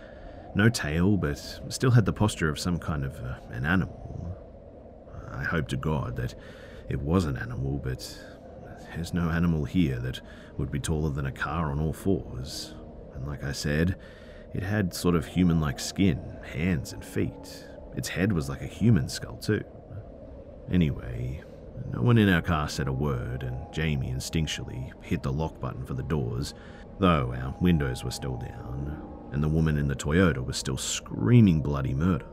No 0.54 0.68
tail, 0.68 1.16
but 1.16 1.38
still 1.68 1.92
had 1.92 2.04
the 2.04 2.12
posture 2.12 2.48
of 2.48 2.58
some 2.58 2.78
kind 2.78 3.04
of 3.04 3.16
uh, 3.20 3.34
an 3.50 3.64
animal. 3.64 4.36
I 5.32 5.44
hope 5.44 5.68
to 5.68 5.76
God 5.76 6.16
that 6.16 6.34
it 6.88 7.00
was 7.00 7.24
an 7.24 7.36
animal, 7.36 7.80
but 7.82 8.18
there's 8.94 9.14
no 9.14 9.30
animal 9.30 9.64
here 9.64 9.98
that 10.00 10.20
would 10.58 10.70
be 10.70 10.80
taller 10.80 11.10
than 11.10 11.26
a 11.26 11.32
car 11.32 11.70
on 11.70 11.80
all 11.80 11.92
fours. 11.92 12.74
And 13.14 13.26
like 13.26 13.44
I 13.44 13.52
said, 13.52 13.96
it 14.52 14.62
had 14.64 14.92
sort 14.92 15.14
of 15.14 15.26
human 15.26 15.60
like 15.60 15.78
skin, 15.78 16.20
hands, 16.52 16.92
and 16.92 17.04
feet. 17.04 17.64
Its 17.96 18.08
head 18.08 18.32
was 18.32 18.48
like 18.48 18.62
a 18.62 18.66
human 18.66 19.08
skull, 19.08 19.36
too. 19.36 19.64
Anyway, 20.70 21.42
no 21.92 22.02
one 22.02 22.18
in 22.18 22.28
our 22.28 22.42
car 22.42 22.68
said 22.68 22.88
a 22.88 22.92
word, 22.92 23.42
and 23.42 23.56
Jamie 23.72 24.12
instinctually 24.12 24.92
hit 25.02 25.22
the 25.22 25.32
lock 25.32 25.60
button 25.60 25.84
for 25.84 25.94
the 25.94 26.02
doors, 26.02 26.54
though 26.98 27.34
our 27.34 27.54
windows 27.60 28.04
were 28.04 28.10
still 28.10 28.36
down, 28.36 29.02
and 29.32 29.42
the 29.42 29.48
woman 29.48 29.76
in 29.76 29.88
the 29.88 29.96
Toyota 29.96 30.44
was 30.44 30.56
still 30.56 30.76
screaming 30.76 31.60
bloody 31.60 31.94
murder. 31.94 32.26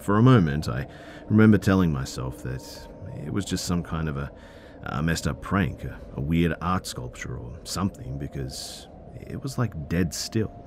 For 0.00 0.16
a 0.16 0.22
moment, 0.22 0.68
I 0.68 0.86
remember 1.28 1.58
telling 1.58 1.92
myself 1.92 2.42
that 2.42 2.88
it 3.24 3.32
was 3.32 3.44
just 3.44 3.64
some 3.64 3.82
kind 3.82 4.08
of 4.08 4.16
a, 4.16 4.30
a 4.84 5.02
messed 5.02 5.26
up 5.26 5.42
prank, 5.42 5.84
a, 5.84 5.98
a 6.14 6.20
weird 6.20 6.54
art 6.60 6.86
sculpture 6.86 7.36
or 7.36 7.58
something, 7.64 8.18
because 8.18 8.88
it 9.20 9.42
was 9.42 9.58
like 9.58 9.88
dead 9.88 10.14
still. 10.14 10.64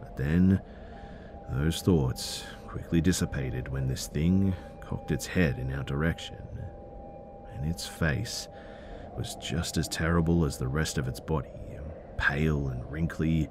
But 0.00 0.16
then, 0.16 0.60
those 1.50 1.82
thoughts 1.82 2.44
quickly 2.74 3.00
dissipated 3.00 3.68
when 3.68 3.86
this 3.86 4.08
thing 4.08 4.52
cocked 4.80 5.12
its 5.12 5.28
head 5.28 5.60
in 5.60 5.72
our 5.72 5.84
direction, 5.84 6.36
and 7.54 7.70
its 7.70 7.86
face 7.86 8.48
was 9.16 9.36
just 9.36 9.76
as 9.76 9.86
terrible 9.86 10.44
as 10.44 10.58
the 10.58 10.66
rest 10.66 10.98
of 10.98 11.06
its 11.06 11.20
body 11.20 11.50
pale 12.16 12.68
and 12.68 12.90
wrinkly, 12.90 13.48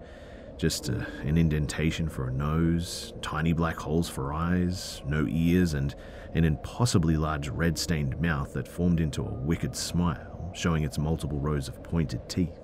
just 0.58 0.90
a, 0.90 1.06
an 1.22 1.38
indentation 1.38 2.10
for 2.10 2.28
a 2.28 2.34
nose, 2.34 3.14
tiny 3.22 3.54
black 3.54 3.78
holes 3.78 4.10
for 4.10 4.34
eyes, 4.34 5.02
no 5.06 5.26
ears, 5.30 5.74
and 5.74 5.96
an 6.34 6.44
impossibly 6.44 7.16
large 7.16 7.48
red 7.48 7.78
stained 7.78 8.20
mouth 8.20 8.52
that 8.54 8.68
formed 8.68 9.00
into 9.00 9.22
a 9.22 9.34
wicked 9.34 9.76
smile, 9.76 10.52
showing 10.54 10.84
its 10.84 10.98
multiple 10.98 11.40
rows 11.40 11.70
of 11.70 11.82
pointed 11.82 12.28
teeth. 12.28 12.63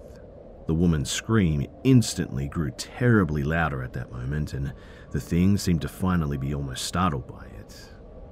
The 0.69 0.75
woman's 0.75 1.09
scream 1.09 1.65
instantly 1.83 2.47
grew 2.47 2.69
terribly 2.69 3.41
louder 3.41 3.81
at 3.81 3.93
that 3.93 4.11
moment, 4.11 4.53
and 4.53 4.71
the 5.09 5.19
thing 5.19 5.57
seemed 5.57 5.81
to 5.81 5.87
finally 5.87 6.37
be 6.37 6.53
almost 6.53 6.85
startled 6.85 7.27
by 7.27 7.47
it, 7.59 7.75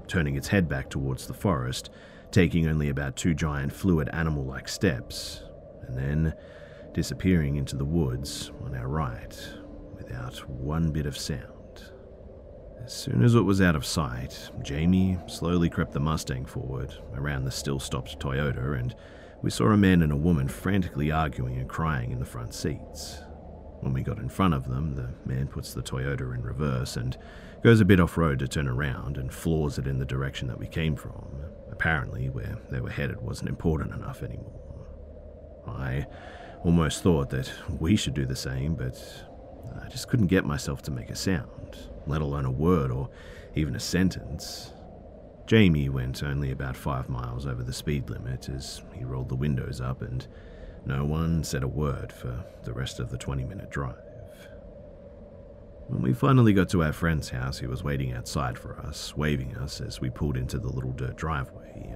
turning 0.07 0.35
its 0.35 0.47
head 0.47 0.69
back 0.69 0.87
towards 0.87 1.25
the 1.25 1.33
forest, 1.33 1.89
taking 2.29 2.67
only 2.67 2.89
about 2.89 3.15
two 3.15 3.33
giant 3.33 3.73
fluid 3.73 4.07
animal 4.13 4.45
like 4.45 4.69
steps, 4.69 5.45
and 5.87 5.97
then 5.97 6.35
disappearing 6.93 7.55
into 7.55 7.75
the 7.75 7.83
woods 7.83 8.51
on 8.63 8.75
our 8.75 8.87
right 8.87 9.35
without 9.95 10.47
one 10.47 10.91
bit 10.91 11.07
of 11.07 11.17
sound. 11.17 11.91
As 12.85 12.93
soon 12.93 13.23
as 13.23 13.33
it 13.33 13.41
was 13.41 13.61
out 13.61 13.75
of 13.75 13.83
sight, 13.83 14.51
Jamie 14.61 15.17
slowly 15.25 15.71
crept 15.71 15.91
the 15.91 15.99
Mustang 15.99 16.45
forward 16.45 16.93
around 17.15 17.45
the 17.45 17.51
still 17.51 17.79
stopped 17.79 18.19
Toyota, 18.19 18.79
and 18.79 18.93
we 19.41 19.49
saw 19.49 19.67
a 19.67 19.77
man 19.77 20.01
and 20.01 20.11
a 20.11 20.17
woman 20.17 20.47
frantically 20.47 21.11
arguing 21.11 21.57
and 21.57 21.69
crying 21.69 22.11
in 22.11 22.19
the 22.19 22.25
front 22.25 22.53
seats. 22.53 23.19
When 23.81 23.93
we 23.93 24.01
got 24.01 24.17
in 24.17 24.29
front 24.29 24.55
of 24.55 24.67
them, 24.67 24.95
the 24.95 25.13
man 25.25 25.47
puts 25.47 25.73
the 25.73 25.83
Toyota 25.83 26.33
in 26.33 26.41
reverse 26.41 26.97
and 26.97 27.15
goes 27.63 27.79
a 27.79 27.85
bit 27.85 27.99
off 27.99 28.17
road 28.17 28.39
to 28.39 28.47
turn 28.47 28.67
around 28.67 29.17
and 29.17 29.31
floors 29.31 29.77
it 29.77 29.87
in 29.87 29.99
the 29.99 30.05
direction 30.05 30.47
that 30.47 30.57
we 30.57 30.67
came 30.67 30.95
from. 30.95 31.27
Apparently, 31.71 32.29
where 32.29 32.57
they 32.71 32.81
were 32.81 32.89
headed 32.89 33.21
wasn't 33.21 33.49
important 33.49 33.93
enough 33.93 34.23
anymore. 34.23 34.87
I 35.67 36.07
almost 36.63 37.03
thought 37.03 37.29
that 37.29 37.51
we 37.79 37.95
should 37.95 38.15
do 38.15 38.25
the 38.25 38.35
same, 38.35 38.73
but 38.73 38.97
I 39.79 39.87
just 39.89 40.07
couldn't 40.07 40.27
get 40.27 40.45
myself 40.45 40.81
to 40.83 40.91
make 40.91 41.11
a 41.11 41.15
sound, 41.15 41.77
let 42.07 42.21
alone 42.21 42.45
a 42.45 42.51
word 42.51 42.89
or 42.89 43.09
even 43.53 43.75
a 43.75 43.79
sentence. 43.79 44.71
Jamie 45.47 45.87
went 45.87 46.23
only 46.23 46.51
about 46.51 46.75
five 46.75 47.07
miles 47.07 47.47
over 47.47 47.63
the 47.63 47.71
speed 47.71 48.09
limit 48.09 48.49
as 48.49 48.81
he 48.93 49.05
rolled 49.05 49.29
the 49.29 49.35
windows 49.35 49.79
up, 49.79 50.01
and 50.01 50.27
no 50.85 51.05
one 51.05 51.41
said 51.41 51.63
a 51.63 51.67
word 51.67 52.11
for 52.11 52.43
the 52.63 52.73
rest 52.73 52.99
of 52.99 53.09
the 53.09 53.17
20 53.17 53.45
minute 53.45 53.71
drive. 53.71 53.95
When 55.87 56.01
we 56.01 56.13
finally 56.13 56.51
got 56.51 56.67
to 56.69 56.83
our 56.83 56.91
friend's 56.91 57.29
house, 57.29 57.59
he 57.59 57.65
was 57.65 57.81
waiting 57.81 58.11
outside 58.11 58.59
for 58.59 58.77
us, 58.81 59.15
waving 59.15 59.55
us 59.55 59.79
as 59.79 60.01
we 60.01 60.09
pulled 60.09 60.35
into 60.35 60.59
the 60.59 60.67
little 60.67 60.91
dirt 60.91 61.15
driveway. 61.15 61.95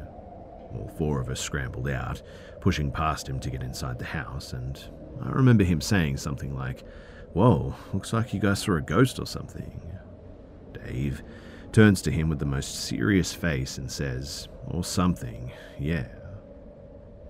All 0.74 0.90
four 0.98 1.20
of 1.20 1.28
us 1.28 1.42
scrambled 1.42 1.90
out, 1.90 2.22
pushing 2.62 2.90
past 2.90 3.28
him 3.28 3.42
to 3.42 3.50
get 3.50 3.62
inside 3.62 4.00
the 4.00 4.06
house, 4.06 4.54
and 4.54 4.82
I 5.22 5.30
remember 5.30 5.66
him 5.66 5.82
saying 5.82 6.18
something 6.18 6.56
like, 6.56 6.86
Whoa, 7.34 7.76
looks 7.94 8.14
like 8.14 8.34
you 8.34 8.40
guys 8.40 8.60
saw 8.60 8.78
a 8.78 8.82
ghost 8.82 9.20
or 9.20 9.26
something. 9.26 9.82
Dave 10.74 11.22
turns 11.72 12.02
to 12.04 12.12
him 12.12 12.30
with 12.30 12.40
the 12.40 12.46
most 12.46 12.86
serious 12.86 13.34
face 13.34 13.78
and 13.78 13.92
says, 13.92 14.48
Or 14.68 14.84
something, 14.84 15.52
yeah. 15.80 16.08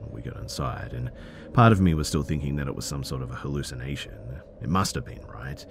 We 0.09 0.21
got 0.21 0.37
inside, 0.37 0.93
and 0.93 1.11
part 1.53 1.71
of 1.71 1.79
me 1.79 1.93
was 1.93 2.07
still 2.07 2.23
thinking 2.23 2.55
that 2.55 2.67
it 2.67 2.75
was 2.75 2.85
some 2.85 3.03
sort 3.03 3.21
of 3.21 3.31
a 3.31 3.35
hallucination. 3.35 4.17
It 4.61 4.69
must 4.69 4.95
have 4.95 5.05
been, 5.05 5.25
right? 5.25 5.65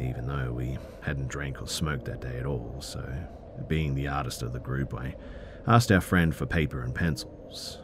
Even 0.00 0.26
though 0.26 0.52
we 0.52 0.78
hadn't 1.02 1.28
drank 1.28 1.62
or 1.62 1.68
smoked 1.68 2.06
that 2.06 2.20
day 2.20 2.38
at 2.38 2.46
all, 2.46 2.76
so 2.80 3.06
being 3.68 3.94
the 3.94 4.08
artist 4.08 4.42
of 4.42 4.52
the 4.52 4.58
group, 4.58 4.94
I 4.94 5.14
asked 5.66 5.92
our 5.92 6.00
friend 6.00 6.34
for 6.34 6.46
paper 6.46 6.82
and 6.82 6.94
pencils. 6.94 7.78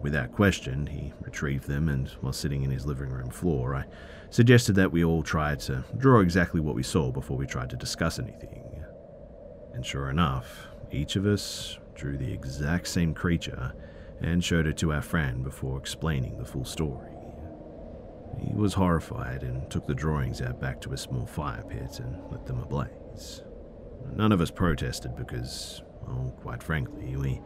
Without 0.00 0.32
question, 0.32 0.86
he 0.86 1.12
retrieved 1.20 1.68
them, 1.68 1.88
and 1.88 2.08
while 2.20 2.32
sitting 2.32 2.62
in 2.62 2.70
his 2.70 2.86
living 2.86 3.10
room 3.10 3.30
floor, 3.30 3.74
I 3.74 3.84
suggested 4.30 4.74
that 4.76 4.90
we 4.90 5.04
all 5.04 5.22
try 5.22 5.54
to 5.54 5.84
draw 5.98 6.20
exactly 6.20 6.60
what 6.60 6.74
we 6.74 6.82
saw 6.82 7.12
before 7.12 7.36
we 7.36 7.46
tried 7.46 7.70
to 7.70 7.76
discuss 7.76 8.18
anything. 8.18 8.63
And 9.74 9.84
sure 9.84 10.08
enough, 10.08 10.68
each 10.92 11.16
of 11.16 11.26
us 11.26 11.78
drew 11.94 12.16
the 12.16 12.32
exact 12.32 12.88
same 12.88 13.12
creature 13.12 13.72
and 14.20 14.42
showed 14.42 14.66
it 14.66 14.76
to 14.78 14.92
our 14.92 15.02
friend 15.02 15.42
before 15.42 15.76
explaining 15.78 16.38
the 16.38 16.44
full 16.44 16.64
story. 16.64 17.10
He 18.40 18.54
was 18.54 18.74
horrified 18.74 19.42
and 19.42 19.68
took 19.70 19.86
the 19.86 19.94
drawings 19.94 20.40
out 20.40 20.60
back 20.60 20.80
to 20.82 20.92
a 20.92 20.96
small 20.96 21.26
fire 21.26 21.64
pit 21.68 22.00
and 22.00 22.30
lit 22.30 22.46
them 22.46 22.60
ablaze. 22.60 23.42
None 24.14 24.32
of 24.32 24.40
us 24.40 24.50
protested 24.50 25.16
because, 25.16 25.82
well, 26.06 26.32
quite 26.40 26.62
frankly, 26.62 27.16
we 27.16 27.40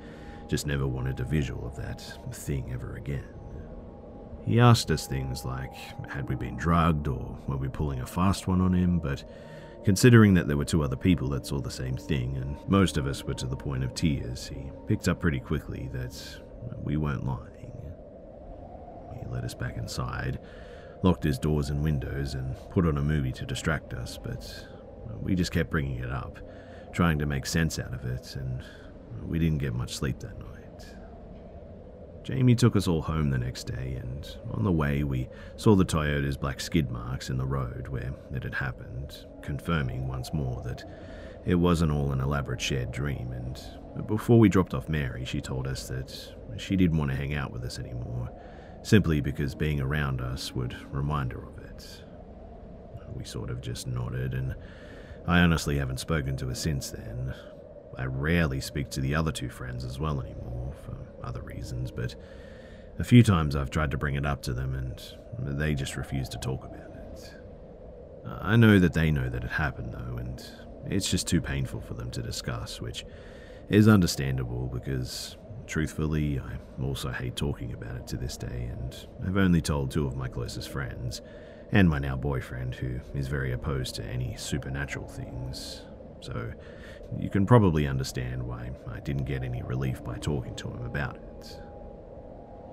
just 0.48 0.66
never 0.66 0.86
wanted 0.86 1.20
a 1.20 1.24
visual 1.24 1.66
of 1.66 1.76
that 1.76 2.00
thing 2.32 2.70
ever 2.72 2.96
again. 2.96 3.24
He 4.44 4.60
asked 4.60 4.90
us 4.90 5.06
things 5.06 5.44
like 5.44 5.74
had 6.08 6.28
we 6.28 6.34
been 6.34 6.56
drugged 6.56 7.06
or 7.06 7.38
were 7.46 7.58
we 7.58 7.68
pulling 7.68 8.00
a 8.00 8.06
fast 8.06 8.48
one 8.48 8.60
on 8.60 8.72
him, 8.72 8.98
but 8.98 9.24
considering 9.88 10.34
that 10.34 10.46
there 10.46 10.58
were 10.58 10.66
two 10.66 10.84
other 10.84 10.96
people 10.96 11.30
that 11.30 11.46
saw 11.46 11.58
the 11.58 11.70
same 11.70 11.96
thing 11.96 12.36
and 12.36 12.58
most 12.68 12.98
of 12.98 13.06
us 13.06 13.24
were 13.24 13.32
to 13.32 13.46
the 13.46 13.56
point 13.56 13.82
of 13.82 13.94
tears, 13.94 14.46
he 14.46 14.70
picked 14.86 15.08
up 15.08 15.18
pretty 15.18 15.40
quickly 15.40 15.88
that 15.94 16.14
we 16.82 16.98
weren't 16.98 17.24
lying. 17.24 17.72
He 19.18 19.26
led 19.30 19.46
us 19.46 19.54
back 19.54 19.78
inside, 19.78 20.40
locked 21.02 21.24
his 21.24 21.38
doors 21.38 21.70
and 21.70 21.82
windows, 21.82 22.34
and 22.34 22.54
put 22.68 22.86
on 22.86 22.98
a 22.98 23.02
movie 23.02 23.32
to 23.32 23.46
distract 23.46 23.94
us, 23.94 24.18
but 24.22 24.68
we 25.22 25.34
just 25.34 25.52
kept 25.52 25.70
bringing 25.70 26.00
it 26.00 26.10
up, 26.10 26.38
trying 26.92 27.18
to 27.20 27.24
make 27.24 27.46
sense 27.46 27.78
out 27.78 27.94
of 27.94 28.04
it, 28.04 28.36
and 28.36 28.62
we 29.26 29.38
didn't 29.38 29.56
get 29.56 29.72
much 29.72 29.96
sleep 29.96 30.18
that 30.20 30.38
night. 30.38 30.47
Jamie 32.28 32.54
took 32.54 32.76
us 32.76 32.86
all 32.86 33.00
home 33.00 33.30
the 33.30 33.38
next 33.38 33.64
day, 33.64 33.98
and 33.98 34.36
on 34.50 34.62
the 34.62 34.70
way, 34.70 35.02
we 35.02 35.30
saw 35.56 35.74
the 35.74 35.82
Toyota's 35.82 36.36
black 36.36 36.60
skid 36.60 36.90
marks 36.90 37.30
in 37.30 37.38
the 37.38 37.46
road 37.46 37.88
where 37.88 38.12
it 38.34 38.42
had 38.42 38.52
happened, 38.52 39.24
confirming 39.40 40.06
once 40.06 40.30
more 40.34 40.60
that 40.66 40.84
it 41.46 41.54
wasn't 41.54 41.90
all 41.90 42.12
an 42.12 42.20
elaborate 42.20 42.60
shared 42.60 42.92
dream. 42.92 43.32
And 43.32 44.06
before 44.06 44.38
we 44.38 44.50
dropped 44.50 44.74
off 44.74 44.90
Mary, 44.90 45.24
she 45.24 45.40
told 45.40 45.66
us 45.66 45.88
that 45.88 46.34
she 46.58 46.76
didn't 46.76 46.98
want 46.98 47.10
to 47.10 47.16
hang 47.16 47.32
out 47.32 47.50
with 47.50 47.64
us 47.64 47.78
anymore, 47.78 48.30
simply 48.82 49.22
because 49.22 49.54
being 49.54 49.80
around 49.80 50.20
us 50.20 50.54
would 50.54 50.76
remind 50.92 51.32
her 51.32 51.42
of 51.42 51.56
it. 51.64 52.04
We 53.16 53.24
sort 53.24 53.48
of 53.48 53.62
just 53.62 53.86
nodded, 53.86 54.34
and 54.34 54.54
I 55.26 55.40
honestly 55.40 55.78
haven't 55.78 55.98
spoken 55.98 56.36
to 56.36 56.48
her 56.48 56.54
since 56.54 56.90
then. 56.90 57.32
I 57.98 58.04
rarely 58.04 58.60
speak 58.60 58.90
to 58.90 59.00
the 59.00 59.14
other 59.14 59.32
two 59.32 59.48
friends 59.48 59.84
as 59.84 59.98
well 59.98 60.20
anymore, 60.20 60.72
for 60.84 60.96
other 61.26 61.42
reasons, 61.42 61.90
but 61.90 62.14
a 62.98 63.04
few 63.04 63.22
times 63.22 63.56
I've 63.56 63.70
tried 63.70 63.90
to 63.90 63.98
bring 63.98 64.14
it 64.14 64.24
up 64.24 64.42
to 64.42 64.52
them 64.52 64.74
and 64.74 65.58
they 65.58 65.74
just 65.74 65.96
refuse 65.96 66.28
to 66.30 66.38
talk 66.38 66.64
about 66.64 66.90
it. 66.94 67.34
I 68.40 68.56
know 68.56 68.78
that 68.78 68.92
they 68.92 69.10
know 69.10 69.28
that 69.28 69.44
it 69.44 69.50
happened 69.50 69.92
though, 69.92 70.18
and 70.18 70.44
it's 70.86 71.10
just 71.10 71.26
too 71.26 71.40
painful 71.40 71.80
for 71.80 71.94
them 71.94 72.10
to 72.12 72.22
discuss, 72.22 72.80
which 72.80 73.04
is 73.68 73.88
understandable 73.88 74.70
because 74.72 75.36
truthfully, 75.66 76.40
I 76.40 76.82
also 76.82 77.10
hate 77.10 77.36
talking 77.36 77.72
about 77.72 77.96
it 77.96 78.06
to 78.08 78.16
this 78.16 78.36
day, 78.36 78.70
and 78.72 78.96
I've 79.26 79.36
only 79.36 79.60
told 79.60 79.90
two 79.90 80.06
of 80.06 80.16
my 80.16 80.28
closest 80.28 80.70
friends, 80.70 81.20
and 81.72 81.88
my 81.88 81.98
now 81.98 82.16
boyfriend, 82.16 82.74
who 82.74 83.00
is 83.14 83.28
very 83.28 83.52
opposed 83.52 83.94
to 83.96 84.04
any 84.04 84.34
supernatural 84.36 85.08
things. 85.08 85.82
So, 86.20 86.52
you 87.16 87.30
can 87.30 87.46
probably 87.46 87.86
understand 87.86 88.42
why 88.42 88.70
I 88.90 89.00
didn't 89.00 89.24
get 89.24 89.42
any 89.42 89.62
relief 89.62 90.04
by 90.04 90.18
talking 90.18 90.54
to 90.56 90.68
him 90.68 90.84
about 90.84 91.16
it. 91.16 91.60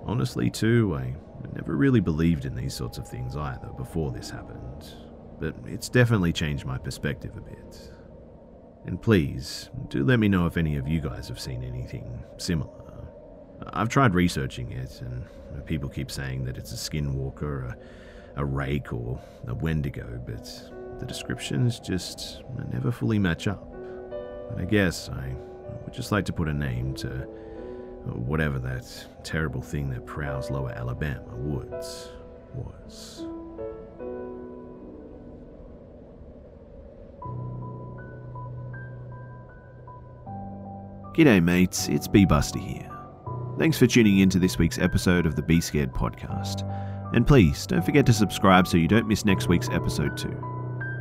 Honestly, 0.04 0.50
too, 0.50 0.94
I 0.94 1.14
never 1.54 1.76
really 1.76 2.00
believed 2.00 2.44
in 2.44 2.54
these 2.54 2.74
sorts 2.74 2.98
of 2.98 3.08
things 3.08 3.36
either 3.36 3.68
before 3.76 4.12
this 4.12 4.30
happened, 4.30 4.94
but 5.40 5.54
it's 5.66 5.88
definitely 5.88 6.32
changed 6.32 6.66
my 6.66 6.78
perspective 6.78 7.36
a 7.36 7.40
bit. 7.40 7.92
And 8.84 9.00
please, 9.00 9.70
do 9.88 10.04
let 10.04 10.20
me 10.20 10.28
know 10.28 10.46
if 10.46 10.56
any 10.56 10.76
of 10.76 10.86
you 10.86 11.00
guys 11.00 11.28
have 11.28 11.40
seen 11.40 11.64
anything 11.64 12.22
similar. 12.36 12.70
I've 13.72 13.88
tried 13.88 14.14
researching 14.14 14.70
it, 14.72 15.00
and 15.00 15.24
people 15.66 15.88
keep 15.88 16.10
saying 16.10 16.44
that 16.44 16.56
it's 16.56 16.72
a 16.72 16.76
skinwalker, 16.76 17.72
a, 17.72 18.40
a 18.40 18.44
rake, 18.44 18.92
or 18.92 19.18
a 19.48 19.54
wendigo, 19.54 20.22
but 20.24 20.44
the 21.00 21.06
descriptions 21.06 21.80
just 21.80 22.42
never 22.70 22.92
fully 22.92 23.18
match 23.18 23.48
up. 23.48 23.75
I 24.56 24.64
guess 24.64 25.08
I 25.08 25.34
would 25.84 25.94
just 25.94 26.12
like 26.12 26.24
to 26.26 26.32
put 26.32 26.48
a 26.48 26.54
name 26.54 26.94
to 26.96 27.08
whatever 28.14 28.58
that 28.60 29.06
terrible 29.24 29.60
thing 29.60 29.90
that 29.90 30.06
prowls 30.06 30.50
lower 30.50 30.70
Alabama 30.70 31.34
woods 31.34 32.08
was. 32.54 33.24
G'day, 41.14 41.42
mates, 41.42 41.88
it's 41.88 42.06
B 42.06 42.26
Buster 42.26 42.58
here. 42.58 42.90
Thanks 43.58 43.78
for 43.78 43.86
tuning 43.86 44.18
in 44.18 44.28
to 44.30 44.38
this 44.38 44.58
week's 44.58 44.78
episode 44.78 45.24
of 45.24 45.34
the 45.34 45.42
Be 45.42 45.62
Scared 45.62 45.92
podcast. 45.92 46.62
And 47.14 47.26
please 47.26 47.66
don't 47.66 47.82
forget 47.82 48.04
to 48.06 48.12
subscribe 48.12 48.66
so 48.66 48.76
you 48.76 48.86
don't 48.86 49.08
miss 49.08 49.24
next 49.24 49.48
week's 49.48 49.70
episode 49.70 50.18
too. 50.18 50.55